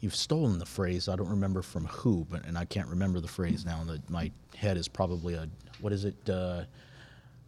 you've 0.00 0.16
stolen 0.16 0.58
the 0.58 0.66
phrase. 0.66 1.08
I 1.08 1.14
don't 1.16 1.28
remember 1.28 1.62
from 1.62 1.86
who, 1.86 2.26
but 2.30 2.44
and 2.46 2.58
I 2.58 2.64
can't 2.64 2.88
remember 2.88 3.20
the 3.20 3.28
phrase 3.28 3.64
now. 3.64 3.84
That 3.84 4.08
my 4.10 4.30
head 4.56 4.76
is 4.76 4.88
probably 4.88 5.34
a 5.34 5.48
what 5.80 5.92
is 5.92 6.04
it? 6.04 6.28
Uh, 6.28 6.62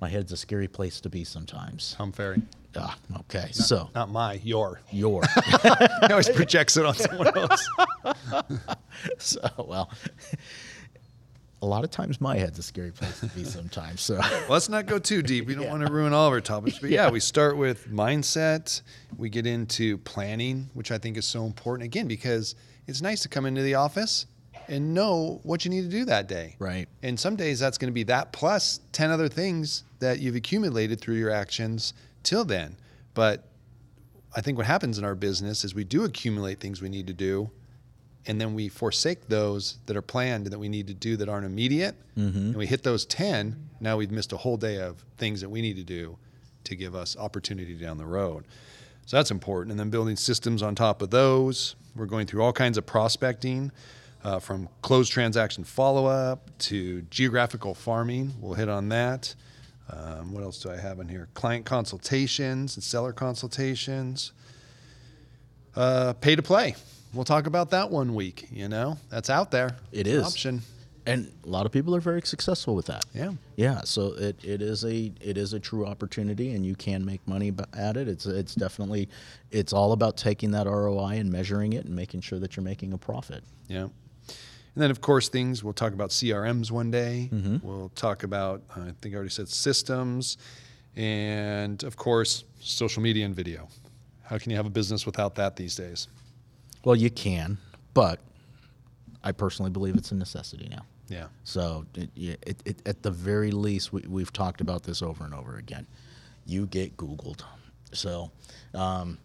my 0.00 0.08
head's 0.08 0.30
a 0.32 0.36
scary 0.36 0.68
place 0.68 1.00
to 1.00 1.08
be 1.08 1.24
sometimes. 1.24 1.94
Tom 1.96 2.12
Ferry. 2.12 2.42
Ah, 2.76 2.96
okay. 3.20 3.48
So 3.52 3.90
Not 3.94 4.10
my, 4.10 4.34
your. 4.44 4.80
your 4.90 5.22
He 6.06 6.08
always 6.10 6.28
projects 6.28 6.76
it 6.76 6.84
on 6.84 6.94
someone 6.94 7.36
else. 7.36 7.68
so 9.18 9.40
well. 9.58 9.90
A 11.62 11.66
lot 11.66 11.82
of 11.84 11.90
times 11.90 12.20
my 12.20 12.36
head's 12.36 12.58
a 12.58 12.62
scary 12.62 12.90
place 12.90 13.20
to 13.20 13.26
be 13.28 13.44
sometimes. 13.44 14.02
So 14.02 14.20
Let's 14.48 14.68
not 14.68 14.86
go 14.86 14.98
too 14.98 15.22
deep. 15.22 15.46
We 15.46 15.54
don't 15.54 15.68
want 15.68 15.86
to 15.86 15.92
ruin 15.92 16.12
all 16.12 16.26
of 16.26 16.32
our 16.32 16.40
topics. 16.40 16.78
But 16.78 16.90
yeah, 16.90 17.10
we 17.10 17.20
start 17.20 17.56
with 17.56 17.88
mindset. 17.88 18.82
We 19.16 19.30
get 19.30 19.46
into 19.46 19.98
planning, 19.98 20.68
which 20.74 20.90
I 20.90 20.98
think 20.98 21.16
is 21.16 21.24
so 21.24 21.46
important 21.46 21.86
again 21.86 22.06
because 22.06 22.54
it's 22.86 23.00
nice 23.00 23.22
to 23.22 23.28
come 23.28 23.46
into 23.46 23.62
the 23.62 23.76
office 23.76 24.26
and 24.68 24.94
know 24.94 25.40
what 25.42 25.64
you 25.64 25.70
need 25.70 25.82
to 25.82 25.88
do 25.88 26.04
that 26.06 26.26
day. 26.26 26.56
Right. 26.58 26.88
And 27.02 27.18
some 27.18 27.36
days 27.36 27.60
that's 27.60 27.78
going 27.78 27.90
to 27.90 27.94
be 27.94 28.04
that 28.04 28.32
plus 28.32 28.80
10 28.92 29.10
other 29.10 29.28
things 29.28 29.84
that 30.00 30.20
you've 30.20 30.36
accumulated 30.36 31.00
through 31.00 31.16
your 31.16 31.30
actions 31.30 31.94
till 32.24 32.44
then. 32.44 32.76
But 33.14 33.48
I 34.36 34.40
think 34.40 34.58
what 34.58 34.66
happens 34.66 34.98
in 34.98 35.04
our 35.04 35.14
business 35.14 35.64
is 35.64 35.74
we 35.74 35.84
do 35.84 36.04
accumulate 36.04 36.58
things 36.60 36.82
we 36.82 36.88
need 36.88 37.06
to 37.06 37.12
do, 37.12 37.50
and 38.26 38.40
then 38.40 38.54
we 38.54 38.68
forsake 38.68 39.28
those 39.28 39.78
that 39.86 39.96
are 39.96 40.02
planned 40.02 40.46
and 40.46 40.52
that 40.52 40.58
we 40.58 40.68
need 40.68 40.86
to 40.88 40.94
do 40.94 41.16
that 41.18 41.28
aren't 41.28 41.46
immediate. 41.46 41.94
And 42.48 42.56
we 42.56 42.66
hit 42.66 42.82
those 42.82 43.04
10. 43.06 43.68
Now 43.80 43.96
we've 43.96 44.10
missed 44.10 44.32
a 44.32 44.36
whole 44.38 44.56
day 44.56 44.80
of 44.80 45.04
things 45.18 45.40
that 45.42 45.50
we 45.50 45.60
need 45.60 45.76
to 45.76 45.84
do 45.84 46.16
to 46.64 46.74
give 46.74 46.94
us 46.94 47.16
opportunity 47.16 47.74
down 47.74 47.98
the 47.98 48.06
road. 48.06 48.44
So 49.06 49.18
that's 49.18 49.30
important. 49.30 49.72
And 49.72 49.78
then 49.78 49.90
building 49.90 50.16
systems 50.16 50.62
on 50.62 50.74
top 50.74 51.02
of 51.02 51.10
those. 51.10 51.76
We're 51.94 52.06
going 52.06 52.26
through 52.26 52.42
all 52.42 52.52
kinds 52.54 52.78
of 52.78 52.86
prospecting. 52.86 53.70
Uh, 54.24 54.38
from 54.38 54.70
closed 54.80 55.12
transaction 55.12 55.64
follow 55.64 56.06
up 56.06 56.48
to 56.56 57.02
geographical 57.10 57.74
farming. 57.74 58.32
We'll 58.40 58.54
hit 58.54 58.70
on 58.70 58.88
that. 58.88 59.34
Um, 59.90 60.32
what 60.32 60.42
else 60.42 60.62
do 60.62 60.70
I 60.70 60.76
have 60.76 60.98
in 61.00 61.08
here? 61.08 61.28
Client 61.34 61.66
consultations 61.66 62.76
and 62.76 62.82
seller 62.82 63.12
consultations. 63.12 64.32
Uh, 65.76 66.12
pay 66.14 66.36
to 66.36 66.42
play. 66.42 66.74
We'll 67.12 67.24
talk 67.24 67.46
about 67.46 67.70
that 67.70 67.90
one 67.90 68.14
week. 68.14 68.48
You 68.50 68.68
know, 68.68 68.98
that's 69.10 69.30
out 69.30 69.50
there. 69.50 69.76
It's 69.92 70.08
an 70.08 70.24
option. 70.24 70.62
And 71.06 71.30
a 71.44 71.48
lot 71.48 71.66
of 71.66 71.72
people 71.72 71.94
are 71.94 72.00
very 72.00 72.22
successful 72.22 72.74
with 72.74 72.86
that. 72.86 73.04
Yeah. 73.12 73.32
Yeah, 73.56 73.82
so 73.82 74.14
it, 74.14 74.42
it 74.42 74.62
is 74.62 74.84
a 74.84 75.12
it 75.20 75.36
is 75.36 75.52
a 75.52 75.60
true 75.60 75.86
opportunity, 75.86 76.54
and 76.54 76.64
you 76.64 76.74
can 76.74 77.04
make 77.04 77.26
money 77.28 77.52
at 77.74 77.98
it. 77.98 78.08
It's 78.08 78.24
it's 78.24 78.54
definitely 78.54 79.10
it's 79.50 79.74
all 79.74 79.92
about 79.92 80.16
taking 80.16 80.52
that 80.52 80.66
ROI 80.66 81.18
and 81.18 81.30
measuring 81.30 81.74
it 81.74 81.84
and 81.84 81.94
making 81.94 82.22
sure 82.22 82.38
that 82.38 82.56
you're 82.56 82.64
making 82.64 82.94
a 82.94 82.98
profit. 82.98 83.44
Yeah. 83.68 83.88
And 84.74 84.82
then, 84.82 84.90
of 84.90 85.00
course, 85.00 85.28
things 85.28 85.62
we'll 85.62 85.72
talk 85.72 85.92
about 85.92 86.10
CRMs 86.10 86.70
one 86.70 86.90
day. 86.90 87.30
Mm-hmm. 87.32 87.66
We'll 87.66 87.90
talk 87.90 88.24
about, 88.24 88.62
I 88.74 88.92
think 89.00 89.14
I 89.14 89.16
already 89.16 89.30
said 89.30 89.48
systems. 89.48 90.36
And 90.96 91.82
of 91.84 91.96
course, 91.96 92.44
social 92.60 93.02
media 93.02 93.24
and 93.24 93.34
video. 93.34 93.68
How 94.22 94.38
can 94.38 94.50
you 94.50 94.56
have 94.56 94.66
a 94.66 94.70
business 94.70 95.06
without 95.06 95.36
that 95.36 95.56
these 95.56 95.76
days? 95.76 96.08
Well, 96.84 96.96
you 96.96 97.10
can, 97.10 97.58
but 97.94 98.20
I 99.22 99.32
personally 99.32 99.70
believe 99.70 99.96
it's 99.96 100.12
a 100.12 100.14
necessity 100.14 100.68
now. 100.70 100.84
Yeah. 101.08 101.26
So 101.44 101.84
it, 101.94 102.10
it, 102.16 102.62
it, 102.64 102.82
at 102.86 103.02
the 103.02 103.10
very 103.10 103.50
least, 103.50 103.92
we, 103.92 104.02
we've 104.08 104.32
talked 104.32 104.60
about 104.60 104.82
this 104.82 105.02
over 105.02 105.24
and 105.24 105.34
over 105.34 105.56
again. 105.56 105.86
You 106.46 106.66
get 106.66 106.96
Googled. 106.96 107.42
So 107.92 108.30
um, 108.74 109.18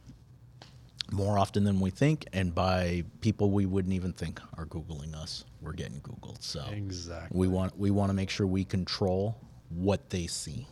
more 1.12 1.38
often 1.40 1.64
than 1.64 1.80
we 1.80 1.90
think, 1.90 2.26
and 2.34 2.54
by 2.54 3.04
people 3.22 3.52
we 3.52 3.66
wouldn't 3.66 3.94
even 3.94 4.14
think 4.14 4.40
are 4.58 4.66
Googling 4.66 5.16
us, 5.16 5.46
we're 5.62 5.74
getting 5.74 6.00
Googled. 6.02 6.42
So 6.42 6.64
Exactly. 6.72 7.38
we 7.38 7.48
want 7.48 7.78
we 7.78 7.92
want 7.92 8.10
to 8.10 8.14
make 8.14 8.30
sure 8.30 8.46
we 8.48 8.64
control 8.66 9.38
what 9.70 10.10
they 10.10 10.28
see. 10.28 10.68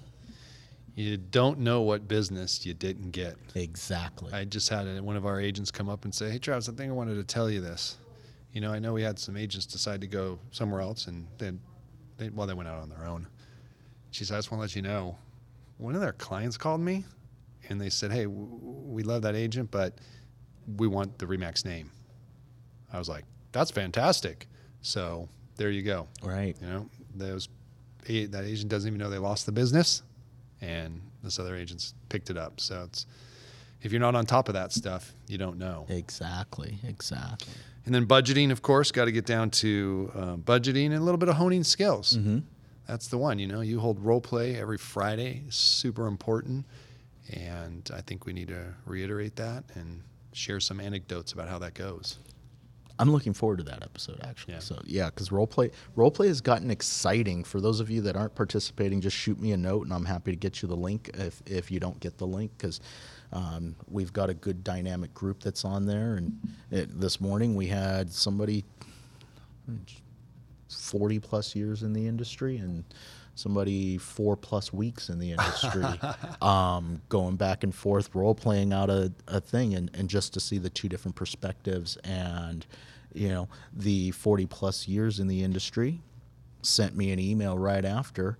You 0.95 1.17
don't 1.17 1.59
know 1.59 1.81
what 1.81 2.07
business 2.07 2.65
you 2.65 2.73
didn't 2.73 3.11
get. 3.11 3.35
Exactly. 3.53 4.33
I 4.33 4.45
just 4.45 4.67
had 4.69 4.99
one 5.01 5.15
of 5.15 5.25
our 5.27 5.39
agents 5.39 5.69
come 5.69 5.89
up 5.89 6.05
and 6.05 6.13
say, 6.13 6.31
"Hey, 6.31 6.39
Travis, 6.39 6.67
I 6.69 6.71
think 6.73 6.89
I 6.89 6.93
wanted 6.93 7.15
to 7.15 7.23
tell 7.23 7.49
you 7.51 7.61
this. 7.61 7.97
You 8.51 8.61
know, 8.61 8.71
I 8.73 8.79
know 8.79 8.93
we 8.93 9.03
had 9.03 9.19
some 9.19 9.37
agents 9.37 9.67
decide 9.67 10.01
to 10.01 10.07
go 10.07 10.39
somewhere 10.51 10.81
else, 10.81 11.05
and 11.05 11.27
then, 11.37 11.59
they, 12.17 12.29
well, 12.29 12.47
they 12.47 12.55
went 12.55 12.67
out 12.69 12.81
on 12.81 12.89
their 12.89 13.05
own." 13.05 13.27
She 14.09 14.25
said, 14.25 14.35
"I 14.35 14.37
just 14.39 14.51
want 14.51 14.59
to 14.59 14.63
let 14.63 14.75
you 14.75 14.81
know, 14.81 15.17
one 15.77 15.93
of 15.93 16.01
their 16.01 16.13
clients 16.13 16.57
called 16.57 16.81
me, 16.81 17.05
and 17.69 17.79
they 17.79 17.89
said, 17.91 18.11
"Hey, 18.11 18.23
w- 18.23 18.47
we 18.59 19.03
love 19.03 19.21
that 19.21 19.35
agent, 19.35 19.69
but 19.69 19.99
we 20.75 20.87
want 20.87 21.17
the 21.19 21.25
Remax 21.25 21.65
name." 21.65 21.91
I 22.91 22.99
was 22.99 23.09
like, 23.09 23.25
"That's 23.51 23.71
fantastic." 23.71 24.47
So 24.81 25.29
there 25.57 25.69
you 25.71 25.81
go. 25.81 26.07
right. 26.23 26.55
You 26.61 26.67
know, 26.67 26.89
those 27.15 27.49
that 28.07 28.43
agent 28.45 28.69
doesn't 28.69 28.87
even 28.87 28.99
know 28.99 29.09
they 29.09 29.17
lost 29.17 29.45
the 29.45 29.51
business, 29.51 30.01
and 30.61 31.01
this 31.23 31.39
other 31.39 31.55
agent's 31.55 31.93
picked 32.09 32.29
it 32.29 32.37
up. 32.37 32.59
So 32.59 32.83
it's 32.85 33.05
if 33.81 33.91
you're 33.91 34.01
not 34.01 34.15
on 34.15 34.25
top 34.25 34.47
of 34.47 34.53
that 34.53 34.71
stuff, 34.71 35.13
you 35.27 35.37
don't 35.37 35.57
know. 35.57 35.85
Exactly. 35.89 36.77
Exactly. 36.87 37.53
And 37.85 37.93
then 37.95 38.05
budgeting, 38.05 38.51
of 38.51 38.61
course, 38.61 38.91
got 38.91 39.05
to 39.05 39.11
get 39.11 39.25
down 39.25 39.49
to 39.51 40.11
uh, 40.15 40.35
budgeting 40.35 40.87
and 40.87 40.95
a 40.95 40.99
little 40.99 41.17
bit 41.17 41.29
of 41.29 41.35
honing 41.35 41.63
skills. 41.63 42.17
That's 42.87 43.07
the 43.07 43.17
one. 43.17 43.39
You 43.39 43.47
know, 43.47 43.61
you 43.61 43.79
hold 43.79 43.99
role 43.99 44.21
play 44.21 44.55
every 44.55 44.77
Friday, 44.77 45.43
super 45.49 46.07
important, 46.07 46.65
and 47.33 47.89
I 47.93 48.01
think 48.01 48.25
we 48.25 48.33
need 48.33 48.47
to 48.47 48.73
reiterate 48.85 49.35
that 49.37 49.65
and 49.75 50.01
share 50.37 50.59
some 50.59 50.79
anecdotes 50.79 51.33
about 51.33 51.49
how 51.49 51.59
that 51.59 51.73
goes. 51.73 52.19
I'm 52.99 53.11
looking 53.11 53.33
forward 53.33 53.57
to 53.59 53.63
that 53.65 53.83
episode 53.83 54.19
actually. 54.23 54.55
Yeah. 54.55 54.59
So 54.59 54.81
yeah, 54.85 55.05
because 55.05 55.29
roleplay 55.29 55.71
roleplay 55.95 56.27
has 56.27 56.41
gotten 56.41 56.71
exciting. 56.71 57.43
For 57.43 57.61
those 57.61 57.79
of 57.79 57.89
you 57.91 58.01
that 58.01 58.15
aren't 58.15 58.33
participating, 58.33 59.01
just 59.01 59.15
shoot 59.15 59.39
me 59.39 59.51
a 59.51 59.57
note, 59.57 59.83
and 59.83 59.93
I'm 59.93 60.05
happy 60.05 60.31
to 60.31 60.37
get 60.37 60.61
you 60.61 60.67
the 60.67 60.75
link 60.75 61.11
if 61.13 61.41
if 61.45 61.69
you 61.69 61.79
don't 61.79 61.99
get 61.99 62.17
the 62.17 62.27
link 62.27 62.51
because. 62.57 62.79
Um, 63.33 63.75
we've 63.89 64.13
got 64.13 64.29
a 64.29 64.33
good 64.33 64.63
dynamic 64.63 65.13
group 65.13 65.43
that's 65.43 65.65
on 65.65 65.85
there, 65.85 66.15
and 66.15 66.39
it, 66.71 66.97
this 66.97 67.19
morning 67.19 67.55
we 67.55 67.67
had 67.67 68.09
somebody 68.09 68.63
40 70.69 71.19
plus 71.19 71.55
years 71.55 71.83
in 71.83 71.93
the 71.93 72.07
industry 72.07 72.57
and 72.57 72.83
somebody 73.37 73.97
four 73.97 74.35
plus 74.35 74.73
weeks 74.73 75.09
in 75.09 75.19
the 75.19 75.31
industry 75.31 75.85
um, 76.41 77.01
going 77.09 77.35
back 77.35 77.63
and 77.63 77.73
forth 77.73 78.13
role 78.13 78.35
playing 78.35 78.73
out 78.73 78.89
a, 78.89 79.11
a 79.27 79.39
thing 79.39 79.73
and, 79.73 79.91
and 79.93 80.09
just 80.09 80.33
to 80.33 80.39
see 80.39 80.57
the 80.57 80.69
two 80.69 80.89
different 80.89 81.15
perspectives 81.15 81.97
and 82.03 82.65
you 83.13 83.29
know 83.29 83.47
the 83.73 84.11
40 84.11 84.45
plus 84.47 84.87
years 84.87 85.19
in 85.19 85.27
the 85.27 85.43
industry 85.43 86.01
sent 86.61 86.95
me 86.95 87.11
an 87.11 87.19
email 87.19 87.57
right 87.57 87.85
after 87.85 88.37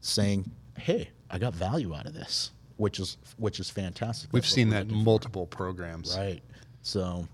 saying 0.00 0.50
hey 0.78 1.10
i 1.30 1.38
got 1.38 1.54
value 1.54 1.94
out 1.94 2.06
of 2.06 2.14
this 2.14 2.52
which 2.78 2.98
is 2.98 3.18
which 3.36 3.60
is 3.60 3.68
fantastic. 3.68 4.32
We've 4.32 4.42
That's 4.42 4.54
seen 4.54 4.70
that 4.70 4.88
multiple 4.88 5.46
programs. 5.46 6.16
right. 6.16 6.40
So 6.82 7.28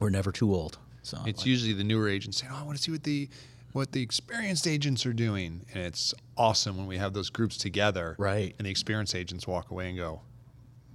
we're 0.00 0.10
never 0.10 0.32
too 0.32 0.52
old. 0.54 0.78
So 1.02 1.18
It's 1.26 1.40
like, 1.40 1.46
usually 1.46 1.74
the 1.74 1.84
newer 1.84 2.08
agents 2.08 2.40
saying, 2.40 2.52
"Oh, 2.52 2.58
I 2.58 2.62
want 2.64 2.76
to 2.76 2.82
see 2.82 2.90
what 2.90 3.04
the 3.04 3.28
what 3.72 3.92
the 3.92 4.02
experienced 4.02 4.66
agents 4.66 5.04
are 5.06 5.12
doing," 5.12 5.64
and 5.72 5.84
it's 5.84 6.14
awesome 6.36 6.76
when 6.76 6.86
we 6.86 6.98
have 6.98 7.12
those 7.12 7.30
groups 7.30 7.56
together, 7.56 8.14
Right. 8.18 8.54
And 8.58 8.66
the 8.66 8.70
experienced 8.70 9.14
agents 9.14 9.46
walk 9.46 9.70
away 9.70 9.88
and 9.88 9.96
go, 9.96 10.22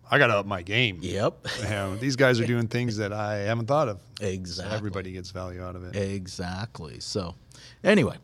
"I 0.10 0.18
got 0.18 0.28
to 0.28 0.38
up 0.38 0.46
my 0.46 0.62
game." 0.62 1.00
yep 1.02 1.46
You 1.64 1.70
know, 1.70 1.96
these 1.96 2.16
guys 2.16 2.40
are 2.40 2.46
doing 2.54 2.68
things 2.68 2.98
that 2.98 3.14
I 3.14 3.38
haven't 3.38 3.68
thought 3.68 3.88
of. 3.90 4.00
So 4.20 4.26
exactly 4.26 4.76
everybody 4.76 5.12
gets 5.12 5.32
value 5.32 5.64
out 5.64 5.76
of 5.76 5.84
it. 5.84 5.96
Exactly. 5.96 7.00
So, 7.00 7.36
anyway, 7.84 8.18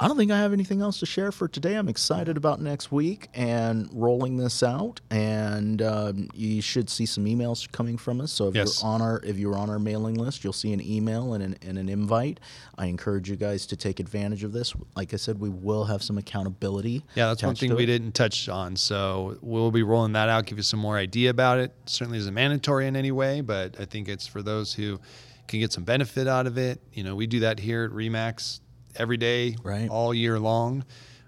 I 0.00 0.08
don't 0.08 0.16
think 0.16 0.32
I 0.32 0.38
have 0.38 0.52
anything 0.52 0.82
else 0.82 0.98
to 1.00 1.06
share 1.06 1.30
for 1.30 1.46
today. 1.46 1.76
I'm 1.76 1.88
excited 1.88 2.36
about 2.36 2.60
next 2.60 2.90
week 2.90 3.28
and 3.32 3.88
rolling 3.92 4.38
this 4.38 4.60
out, 4.60 5.00
and 5.08 5.80
um, 5.80 6.28
you 6.34 6.60
should 6.60 6.90
see 6.90 7.06
some 7.06 7.26
emails 7.26 7.70
coming 7.70 7.96
from 7.96 8.20
us. 8.20 8.32
So 8.32 8.48
if 8.48 8.56
Yes. 8.56 8.82
you're 8.82 8.90
on 8.90 9.00
our 9.00 9.20
if 9.22 9.38
you're 9.38 9.54
on 9.56 9.70
our 9.70 9.78
mailing 9.78 10.16
list, 10.16 10.42
you'll 10.42 10.52
see 10.52 10.72
an 10.72 10.84
email 10.84 11.34
and 11.34 11.44
an, 11.44 11.56
and 11.62 11.78
an 11.78 11.88
invite. 11.88 12.40
I 12.76 12.86
encourage 12.86 13.30
you 13.30 13.36
guys 13.36 13.66
to 13.66 13.76
take 13.76 14.00
advantage 14.00 14.42
of 14.42 14.52
this. 14.52 14.74
Like 14.96 15.14
I 15.14 15.16
said, 15.16 15.38
we 15.38 15.48
will 15.48 15.84
have 15.84 16.02
some 16.02 16.18
accountability. 16.18 17.04
Yeah, 17.14 17.28
that's 17.28 17.44
one 17.44 17.54
thing 17.54 17.76
we 17.76 17.86
didn't 17.86 18.12
touch 18.16 18.48
on. 18.48 18.74
So 18.74 19.38
we'll 19.42 19.70
be 19.70 19.84
rolling 19.84 20.12
that 20.14 20.28
out, 20.28 20.46
give 20.46 20.58
you 20.58 20.64
some 20.64 20.80
more 20.80 20.98
idea 20.98 21.30
about 21.30 21.60
it. 21.60 21.72
Certainly 21.86 22.18
isn't 22.18 22.34
mandatory 22.34 22.88
in 22.88 22.96
any 22.96 23.12
way, 23.12 23.42
but 23.42 23.78
I 23.80 23.84
think 23.84 24.08
it's 24.08 24.26
for 24.26 24.42
those 24.42 24.74
who 24.74 24.98
can 25.46 25.60
get 25.60 25.72
some 25.72 25.84
benefit 25.84 26.26
out 26.26 26.48
of 26.48 26.58
it. 26.58 26.80
You 26.92 27.04
know, 27.04 27.14
we 27.14 27.28
do 27.28 27.40
that 27.40 27.60
here 27.60 27.84
at 27.84 27.90
Remax 27.92 28.58
every 28.96 29.16
day, 29.16 29.56
Right. 29.62 29.88
all 29.88 30.12
year 30.14 30.38
long, 30.38 30.84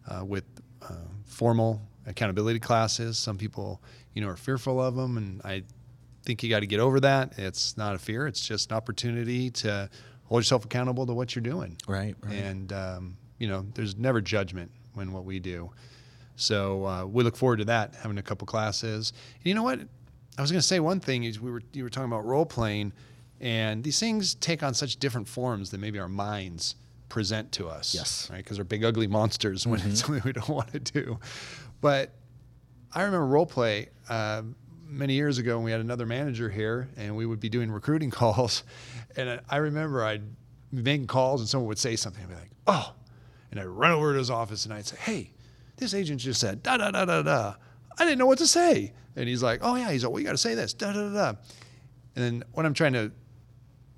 uh, 0.08 0.24
with 0.24 0.44
uh, 0.82 0.94
formal 1.24 1.82
accountability 2.06 2.60
classes. 2.60 3.18
Some 3.18 3.36
people, 3.38 3.82
you 4.14 4.22
know, 4.22 4.28
are 4.28 4.36
fearful 4.36 4.80
of 4.80 4.94
them, 4.96 5.16
and 5.16 5.40
I 5.44 5.62
think 6.24 6.42
you 6.42 6.50
got 6.50 6.60
to 6.60 6.66
get 6.66 6.80
over 6.80 7.00
that. 7.00 7.38
It's 7.38 7.76
not 7.76 7.94
a 7.94 7.98
fear; 7.98 8.26
it's 8.26 8.46
just 8.46 8.70
an 8.70 8.76
opportunity 8.76 9.50
to 9.50 9.88
hold 10.24 10.40
yourself 10.40 10.64
accountable 10.64 11.06
to 11.06 11.12
what 11.14 11.34
you're 11.34 11.42
doing. 11.42 11.76
Right, 11.86 12.16
right. 12.22 12.32
And 12.34 12.72
um, 12.72 13.16
you 13.38 13.48
know, 13.48 13.66
there's 13.74 13.96
never 13.96 14.20
judgment 14.20 14.70
when 14.94 15.12
what 15.12 15.24
we 15.24 15.38
do. 15.40 15.70
So 16.36 16.84
uh, 16.86 17.06
we 17.06 17.24
look 17.24 17.36
forward 17.36 17.58
to 17.58 17.64
that, 17.66 17.94
having 17.96 18.18
a 18.18 18.22
couple 18.22 18.46
classes. 18.46 19.12
And 19.36 19.46
you 19.46 19.54
know 19.54 19.62
what? 19.62 19.80
I 20.38 20.42
was 20.42 20.50
going 20.50 20.60
to 20.60 20.66
say 20.66 20.80
one 20.80 21.00
thing 21.00 21.24
is 21.24 21.40
we 21.40 21.50
were 21.50 21.62
you 21.72 21.82
were 21.82 21.90
talking 21.90 22.10
about 22.12 22.24
role 22.26 22.44
playing, 22.46 22.92
and 23.40 23.82
these 23.82 23.98
things 23.98 24.34
take 24.34 24.62
on 24.62 24.74
such 24.74 24.96
different 24.98 25.28
forms 25.28 25.70
than 25.70 25.80
maybe 25.80 25.98
our 25.98 26.08
minds 26.08 26.74
present 27.08 27.52
to 27.52 27.68
us. 27.68 27.94
Yes. 27.94 28.28
Right? 28.30 28.38
Because 28.38 28.56
they're 28.56 28.64
big 28.64 28.84
ugly 28.84 29.06
monsters 29.06 29.66
when 29.66 29.80
it's 29.80 30.00
something 30.00 30.22
we 30.24 30.32
don't 30.32 30.48
want 30.60 30.72
to 30.72 30.80
do. 30.80 31.18
But 31.80 32.12
I 32.92 33.02
remember 33.02 33.26
role 33.26 33.46
play 33.46 33.88
uh, 34.08 34.42
many 34.86 35.14
years 35.14 35.38
ago 35.38 35.56
when 35.56 35.64
we 35.64 35.70
had 35.70 35.80
another 35.80 36.06
manager 36.06 36.48
here, 36.48 36.88
and 36.96 37.16
we 37.16 37.26
would 37.26 37.40
be 37.40 37.48
doing 37.48 37.70
recruiting 37.70 38.10
calls. 38.12 38.64
And 39.16 39.28
I- 39.30 39.40
I 39.48 39.56
remember 39.58 40.04
I'd 40.04 40.22
be 40.74 40.82
making 40.82 41.06
calls, 41.06 41.40
and 41.40 41.48
someone 41.48 41.68
would 41.68 41.78
say 41.78 41.96
something, 41.96 42.22
I'd 42.22 42.28
be 42.28 42.34
like, 42.34 42.50
"Oh," 42.66 42.92
and 43.50 43.60
I'd 43.60 43.66
run 43.66 43.92
over 43.92 44.12
to 44.12 44.18
his 44.18 44.30
office, 44.30 44.64
and 44.64 44.74
I'd 44.74 44.86
say, 44.86 44.96
"Hey, 44.98 45.32
this 45.76 45.94
agent 45.94 46.20
just 46.20 46.40
said 46.40 46.62
da 46.62 46.76
da 46.76 46.90
da 46.90 47.04
da 47.04 47.22
da." 47.22 47.54
I 47.98 48.04
didn't 48.04 48.18
know 48.18 48.26
what 48.26 48.38
to 48.38 48.46
say, 48.46 48.92
and 49.14 49.28
he's 49.28 49.42
like, 49.42 49.60
"Oh 49.62 49.76
yeah," 49.76 49.90
he's 49.92 50.02
like, 50.04 50.12
"Well, 50.12 50.20
you 50.20 50.26
got 50.26 50.32
to 50.32 50.38
say 50.38 50.54
this 50.54 50.74
da 50.74 50.92
da 50.92 51.08
da 51.08 51.12
da." 51.14 51.38
And 52.16 52.24
then 52.24 52.44
when 52.52 52.66
I'm 52.66 52.74
trying 52.74 52.94
to 52.94 53.12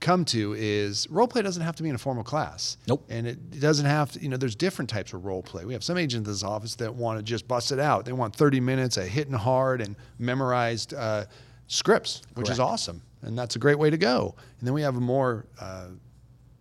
come 0.01 0.25
to 0.27 0.55
is 0.57 1.07
role 1.11 1.27
play 1.27 1.43
doesn't 1.43 1.63
have 1.63 1.77
to 1.77 1.83
be 1.83 1.89
in 1.89 1.95
a 1.95 1.99
formal 1.99 2.23
class. 2.25 2.77
Nope. 2.87 3.05
And 3.09 3.27
it 3.27 3.61
doesn't 3.61 3.87
have 3.87 4.13
to, 4.13 4.21
you 4.21 4.29
know, 4.29 4.37
there's 4.37 4.55
different 4.55 4.89
types 4.89 5.13
of 5.13 5.25
role 5.25 5.43
play. 5.43 5.65
We 5.65 5.73
have 5.73 5.83
some 5.85 5.97
agents 5.99 6.27
in 6.29 6.33
this 6.33 6.43
office 6.45 6.75
that 6.77 6.95
want 6.95 7.19
to 7.19 7.23
just 7.23 7.49
bust 7.49 7.73
it 7.73 7.79
out. 7.81 8.05
They 8.05 8.13
want 8.13 8.35
30 8.35 8.61
minutes 8.61 8.97
of 8.97 9.07
hitting 9.07 9.33
hard 9.35 9.81
and 9.81 9.97
memorized 10.19 10.95
uh, 10.95 11.25
scripts, 11.67 12.23
which 12.35 12.49
is 12.51 12.61
awesome. 12.61 13.03
And 13.23 13.37
that's 13.37 13.57
a 13.57 13.59
great 13.59 13.79
way 13.79 13.91
to 13.91 13.99
go. 13.99 14.35
And 14.61 14.67
then 14.67 14.75
we 14.75 14.83
have 14.83 14.97
a 14.97 15.01
more 15.01 15.47
uh, 15.61 15.89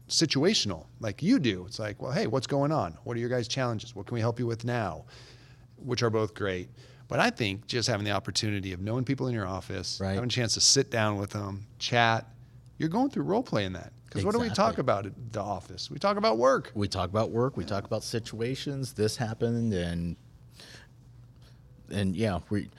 situational, 0.09 0.85
like 0.99 1.21
you 1.21 1.39
do. 1.39 1.65
It's 1.67 1.79
like, 1.79 2.01
well, 2.01 2.11
hey, 2.11 2.27
what's 2.27 2.47
going 2.47 2.71
on? 2.71 2.97
What 3.03 3.17
are 3.17 3.19
your 3.19 3.29
guys' 3.29 3.47
challenges? 3.47 3.95
What 3.95 4.07
can 4.07 4.15
we 4.15 4.21
help 4.21 4.39
you 4.39 4.47
with 4.47 4.65
now? 4.65 5.05
Which 5.77 6.01
are 6.01 6.09
both 6.09 6.33
great. 6.33 6.69
But 7.07 7.19
I 7.19 7.29
think 7.29 7.67
just 7.67 7.87
having 7.87 8.03
the 8.05 8.11
opportunity 8.11 8.73
of 8.73 8.81
knowing 8.81 9.05
people 9.05 9.27
in 9.27 9.33
your 9.33 9.47
office, 9.47 9.99
Right. 10.01 10.13
having 10.15 10.27
a 10.27 10.31
chance 10.31 10.55
to 10.55 10.61
sit 10.61 10.91
down 10.91 11.17
with 11.17 11.29
them, 11.29 11.65
chat, 11.79 12.25
you're 12.77 12.89
going 12.89 13.09
through 13.09 13.23
role 13.23 13.43
play 13.43 13.65
in 13.65 13.73
that. 13.73 13.91
Because 14.05 14.23
what 14.23 14.33
do 14.33 14.39
we 14.39 14.49
talk 14.49 14.77
about 14.77 15.05
at 15.05 15.33
the 15.33 15.41
office? 15.41 15.91
We 15.91 15.99
talk 15.99 16.17
about 16.17 16.37
work. 16.37 16.71
We 16.73 16.87
talk 16.87 17.09
about 17.09 17.31
work. 17.31 17.57
We 17.57 17.65
talk 17.65 17.83
about 17.83 18.03
situations. 18.03 18.93
This 18.93 19.17
happened, 19.17 19.73
and 19.73 20.15
and 21.91 22.15
yeah, 22.15 22.39
we 22.49 22.69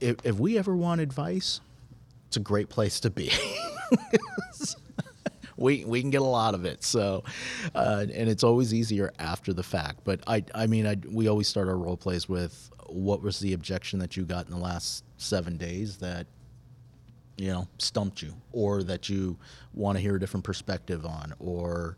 if, 0.00 0.16
if 0.24 0.38
we 0.38 0.58
ever 0.58 0.76
want 0.76 1.00
advice, 1.00 1.60
it's 2.28 2.36
a 2.36 2.40
great 2.40 2.68
place 2.68 3.00
to 3.00 3.10
be. 3.10 3.32
we 5.56 5.84
we 5.84 6.00
can 6.00 6.10
get 6.10 6.20
a 6.20 6.24
lot 6.24 6.54
of 6.54 6.64
it. 6.64 6.84
So, 6.84 7.24
uh, 7.74 8.06
and 8.12 8.28
it's 8.28 8.44
always 8.44 8.72
easier 8.72 9.12
after 9.18 9.52
the 9.52 9.62
fact. 9.62 10.00
But 10.04 10.20
I 10.26 10.44
I 10.54 10.66
mean 10.66 10.86
I 10.86 10.96
we 11.10 11.28
always 11.28 11.48
start 11.48 11.68
our 11.68 11.76
role 11.76 11.96
plays 11.96 12.28
with 12.28 12.70
what 12.88 13.22
was 13.22 13.40
the 13.40 13.52
objection 13.52 13.98
that 13.98 14.16
you 14.16 14.24
got 14.24 14.46
in 14.46 14.52
the 14.52 14.60
last 14.60 15.04
seven 15.16 15.56
days 15.56 15.96
that 15.98 16.26
you 17.36 17.48
know 17.48 17.68
stumped 17.78 18.22
you 18.22 18.34
or 18.52 18.82
that 18.82 19.08
you 19.08 19.36
want 19.74 19.96
to 19.96 20.02
hear 20.02 20.16
a 20.16 20.20
different 20.20 20.44
perspective 20.44 21.04
on 21.04 21.34
or 21.38 21.96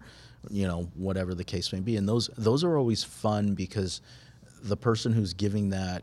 you 0.51 0.66
know 0.66 0.88
whatever 0.94 1.35
the 1.35 1.44
case 1.44 1.72
may 1.72 1.81
be. 1.81 1.96
And 1.96 2.09
those 2.09 2.31
those 2.37 2.64
are 2.64 2.77
always 2.77 3.05
fun 3.05 3.55
because 3.55 4.01
the 4.62 4.77
person 4.77 5.12
who's 5.12 5.35
giving 5.35 5.70
that 5.70 6.03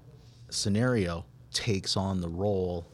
scenario 0.50 1.26
takes 1.52 1.98
on 1.98 2.22
the 2.22 2.30
role 2.30 2.88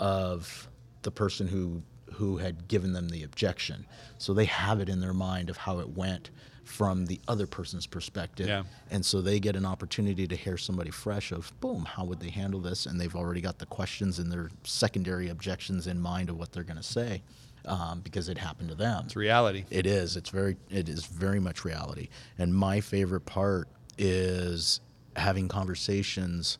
of 0.00 0.68
the 1.02 1.10
person 1.10 1.46
who 1.46 1.82
who 2.12 2.36
had 2.36 2.68
given 2.68 2.92
them 2.92 3.08
the 3.08 3.24
objection. 3.24 3.86
So 4.18 4.34
they 4.34 4.44
have 4.46 4.80
it 4.80 4.88
in 4.88 5.00
their 5.00 5.12
mind 5.12 5.50
of 5.50 5.56
how 5.56 5.80
it 5.80 5.88
went 5.90 6.30
from 6.64 7.06
the 7.06 7.20
other 7.28 7.46
person's 7.46 7.86
perspective. 7.86 8.48
Yeah. 8.48 8.64
and 8.90 9.04
so 9.04 9.20
they 9.20 9.38
get 9.38 9.56
an 9.56 9.64
opportunity 9.66 10.26
to 10.26 10.36
hear 10.36 10.56
somebody 10.56 10.90
fresh 10.90 11.30
of 11.32 11.52
boom 11.60 11.84
how 11.84 12.04
would 12.04 12.20
they 12.20 12.30
handle 12.30 12.60
this? 12.60 12.86
And 12.86 13.00
they've 13.00 13.14
already 13.14 13.40
got 13.40 13.58
the 13.58 13.66
questions 13.66 14.18
and 14.18 14.32
their 14.32 14.50
secondary 14.64 15.28
objections 15.28 15.86
in 15.86 16.00
mind 16.00 16.30
of 16.30 16.38
what 16.38 16.52
they're 16.52 16.64
going 16.64 16.76
to 16.76 16.82
say 16.82 17.22
um, 17.66 18.00
because 18.00 18.28
it 18.28 18.38
happened 18.38 18.68
to 18.70 18.74
them. 18.74 19.04
It's 19.06 19.16
reality. 19.16 19.64
it 19.70 19.86
is. 19.86 20.16
It's 20.16 20.30
very 20.30 20.56
it 20.70 20.88
is 20.88 21.06
very 21.06 21.40
much 21.40 21.64
reality. 21.64 22.08
And 22.38 22.54
my 22.54 22.80
favorite 22.80 23.26
part 23.26 23.68
is 23.98 24.80
having 25.16 25.48
conversations 25.48 26.58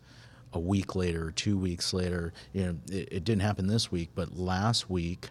a 0.53 0.59
week 0.61 0.95
later 0.95 1.33
two 1.33 1.59
weeks 1.59 1.93
later. 1.93 2.33
You 2.53 2.65
know 2.65 2.77
it, 2.91 3.09
it 3.11 3.25
didn't 3.25 3.43
happen 3.43 3.67
this 3.67 3.91
week 3.91 4.11
but 4.15 4.37
last 4.37 4.89
week 4.89 5.31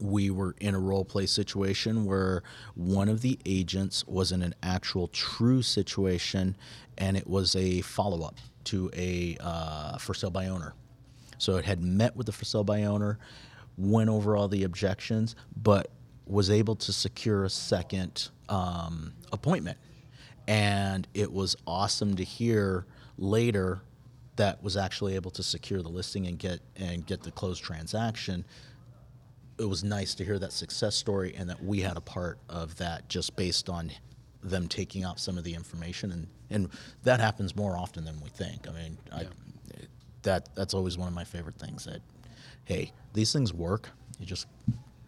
we 0.00 0.30
were 0.30 0.54
in 0.60 0.74
a 0.74 0.78
role 0.78 1.04
play 1.04 1.26
situation 1.26 2.04
where 2.04 2.42
one 2.74 3.08
of 3.08 3.20
the 3.20 3.38
agents 3.46 4.04
was 4.06 4.32
in 4.32 4.42
an 4.42 4.54
actual 4.62 5.08
true 5.08 5.62
situation 5.62 6.56
and 6.98 7.16
it 7.16 7.26
was 7.26 7.54
a 7.56 7.80
follow-up 7.82 8.36
to 8.64 8.90
a 8.94 9.36
uh, 9.40 9.98
for 9.98 10.14
sale 10.14 10.30
by 10.30 10.46
owner. 10.46 10.74
So 11.38 11.56
it 11.56 11.64
had 11.64 11.82
met 11.82 12.16
with 12.16 12.26
the 12.26 12.32
for 12.32 12.44
sale 12.44 12.64
by 12.64 12.84
owner 12.84 13.18
went 13.76 14.08
over 14.08 14.36
all 14.36 14.48
the 14.48 14.64
objections 14.64 15.34
but 15.56 15.90
was 16.26 16.50
able 16.50 16.76
to 16.76 16.92
secure 16.92 17.44
a 17.44 17.50
second 17.50 18.30
um, 18.48 19.12
appointment. 19.32 19.78
And 20.46 21.06
it 21.14 21.32
was 21.32 21.56
awesome 21.66 22.16
to 22.16 22.24
hear 22.24 22.86
later 23.18 23.80
that 24.36 24.62
was 24.62 24.76
actually 24.76 25.14
able 25.14 25.30
to 25.30 25.42
secure 25.42 25.82
the 25.82 25.88
listing 25.88 26.26
and 26.26 26.38
get 26.38 26.60
and 26.76 27.06
get 27.06 27.22
the 27.22 27.30
closed 27.30 27.62
transaction 27.62 28.44
it 29.58 29.64
was 29.68 29.84
nice 29.84 30.14
to 30.16 30.24
hear 30.24 30.38
that 30.38 30.52
success 30.52 30.94
story 30.96 31.34
and 31.36 31.48
that 31.50 31.62
we 31.62 31.80
had 31.80 31.96
a 31.96 32.00
part 32.00 32.38
of 32.48 32.76
that 32.76 33.08
just 33.08 33.36
based 33.36 33.68
on 33.68 33.90
them 34.42 34.66
taking 34.68 35.04
out 35.04 35.18
some 35.20 35.38
of 35.38 35.44
the 35.44 35.54
information 35.54 36.12
and 36.12 36.26
and 36.50 36.68
that 37.04 37.18
happens 37.20 37.56
more 37.56 37.76
often 37.76 38.04
than 38.04 38.20
we 38.20 38.28
think. 38.30 38.68
I 38.68 38.72
mean, 38.72 38.98
I, 39.12 39.26
that 40.22 40.48
that's 40.54 40.74
always 40.74 40.98
one 40.98 41.08
of 41.08 41.14
my 41.14 41.24
favorite 41.24 41.56
things 41.56 41.84
that 41.84 42.00
hey, 42.64 42.92
these 43.12 43.32
things 43.32 43.52
work. 43.54 43.90
You 44.18 44.26
just 44.26 44.46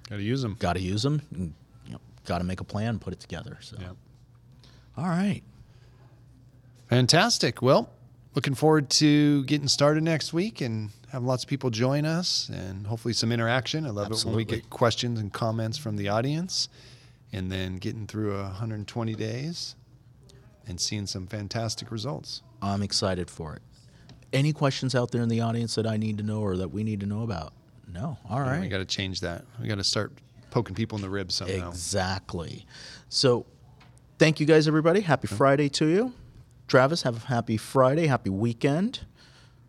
Got 0.09 0.17
to 0.17 0.23
use 0.23 0.41
them. 0.43 0.57
got 0.59 0.75
to 0.75 0.81
use 0.81 1.03
them 1.03 1.21
and 1.33 1.53
you 1.87 1.93
know, 1.93 2.01
got 2.25 2.39
to 2.39 2.45
make 2.45 2.61
a 2.61 2.65
plan, 2.65 2.99
put 2.99 3.13
it 3.13 3.21
together. 3.21 3.59
So 3.61 3.77
Yeah. 3.81 3.91
all 4.97 5.05
right. 5.09 5.43
Fantastic. 6.89 7.61
Well, 7.63 7.91
looking 8.35 8.55
forward 8.55 8.91
to 8.91 9.45
getting 9.45 9.69
started 9.69 10.03
next 10.05 10.33
week 10.33 10.61
and 10.61 10.91
having 11.17 11.27
lots 11.27 11.45
of 11.45 11.49
people 11.49 11.71
join 11.71 12.05
us 12.05 12.51
and 12.53 12.87
hopefully 12.87 13.15
some 13.15 13.33
interaction. 13.33 13.87
I 13.87 13.91
love 13.91 14.13
it 14.13 14.23
when 14.23 14.37
we 14.37 14.45
get 14.45 14.69
questions 14.69 15.19
and 15.19 15.33
comments 15.33 15.79
from 15.79 15.97
the 15.97 16.11
audience 16.11 16.69
and 17.33 17.51
then 17.51 17.77
getting 17.77 18.07
through 18.07 18.37
120 18.37 19.15
days 19.15 19.77
and 20.69 20.79
seeing 20.79 21.07
some 21.07 21.27
fantastic 21.27 21.91
results. 21.91 22.43
I'm 22.61 22.83
excited 22.83 23.31
for 23.31 23.55
it. 23.55 23.63
Any 24.35 24.53
questions 24.53 24.95
out 24.95 25.11
there 25.11 25.23
in 25.23 25.31
the 25.31 25.41
audience 25.41 25.75
that 25.77 25.87
I 25.87 25.97
need 25.97 26.19
to 26.19 26.23
know 26.23 26.41
or 26.41 26.59
that 26.59 26.69
we 26.69 26.85
need 26.85 27.01
to 27.01 27.07
know 27.07 27.23
about? 27.23 27.55
No. 27.91 28.19
All 28.29 28.41
right. 28.41 28.51
Right. 28.51 28.61
We 28.61 28.69
got 28.69 28.79
to 28.79 28.85
change 28.85 29.21
that. 29.23 29.47
We 29.59 29.69
got 29.69 29.79
to 29.79 29.85
start 29.85 30.13
poking 30.51 30.75
people 30.75 30.97
in 30.97 31.03
the 31.03 31.09
ribs 31.09 31.37
somehow. 31.37 31.71
Exactly. 31.71 32.67
So, 33.09 33.47
thank 34.19 34.39
you 34.39 34.45
guys, 34.45 34.69
everybody. 34.69 35.01
Happy 35.01 35.29
Friday 35.29 35.71
to 35.71 35.87
you. 35.87 36.13
Travis, 36.69 37.03
have 37.03 37.25
a 37.25 37.27
happy 37.29 37.57
Friday, 37.57 38.07
happy 38.07 38.29
weekend. 38.29 39.07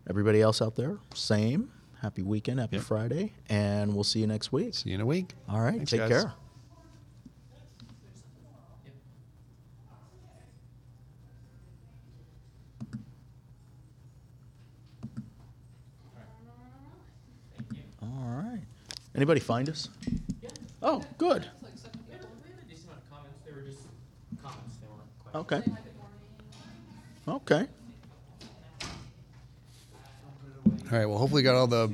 Everybody 0.08 0.40
else 0.40 0.62
out 0.62 0.74
there, 0.74 0.98
same. 1.14 1.70
Happy 2.00 2.22
weekend, 2.22 2.60
happy 2.60 2.76
Yep. 2.76 2.84
Friday, 2.86 3.32
and 3.48 3.94
we'll 3.94 4.04
see 4.04 4.20
you 4.20 4.26
next 4.26 4.52
week. 4.52 4.72
See 4.74 4.90
you 4.90 4.94
in 4.94 5.00
a 5.00 5.06
week. 5.06 5.34
All 5.48 5.60
right, 5.60 5.76
Thanks, 5.76 5.90
take 5.90 6.00
guys. 6.00 6.10
care. 6.10 6.32
All 18.02 18.42
right. 18.42 18.60
Anybody 19.14 19.40
find 19.40 19.68
us? 19.68 19.88
Oh, 20.82 21.02
good. 21.18 21.42
Okay. 21.44 21.50
had 22.12 22.20
a 22.20 22.68
decent 22.68 22.86
amount 22.86 23.02
of 23.02 23.10
comments. 23.10 23.38
They 23.44 23.52
were 23.52 23.62
just 23.62 23.78
comments. 24.42 24.76
They 24.80 24.86
weren't 24.88 25.62
questions. 25.62 25.76
Okay. 27.26 27.64
Okay. 27.64 27.68
All 30.90 30.98
right. 30.98 31.06
Well, 31.06 31.18
hopefully, 31.18 31.42
got 31.42 31.54
all 31.54 31.66
the 31.66 31.90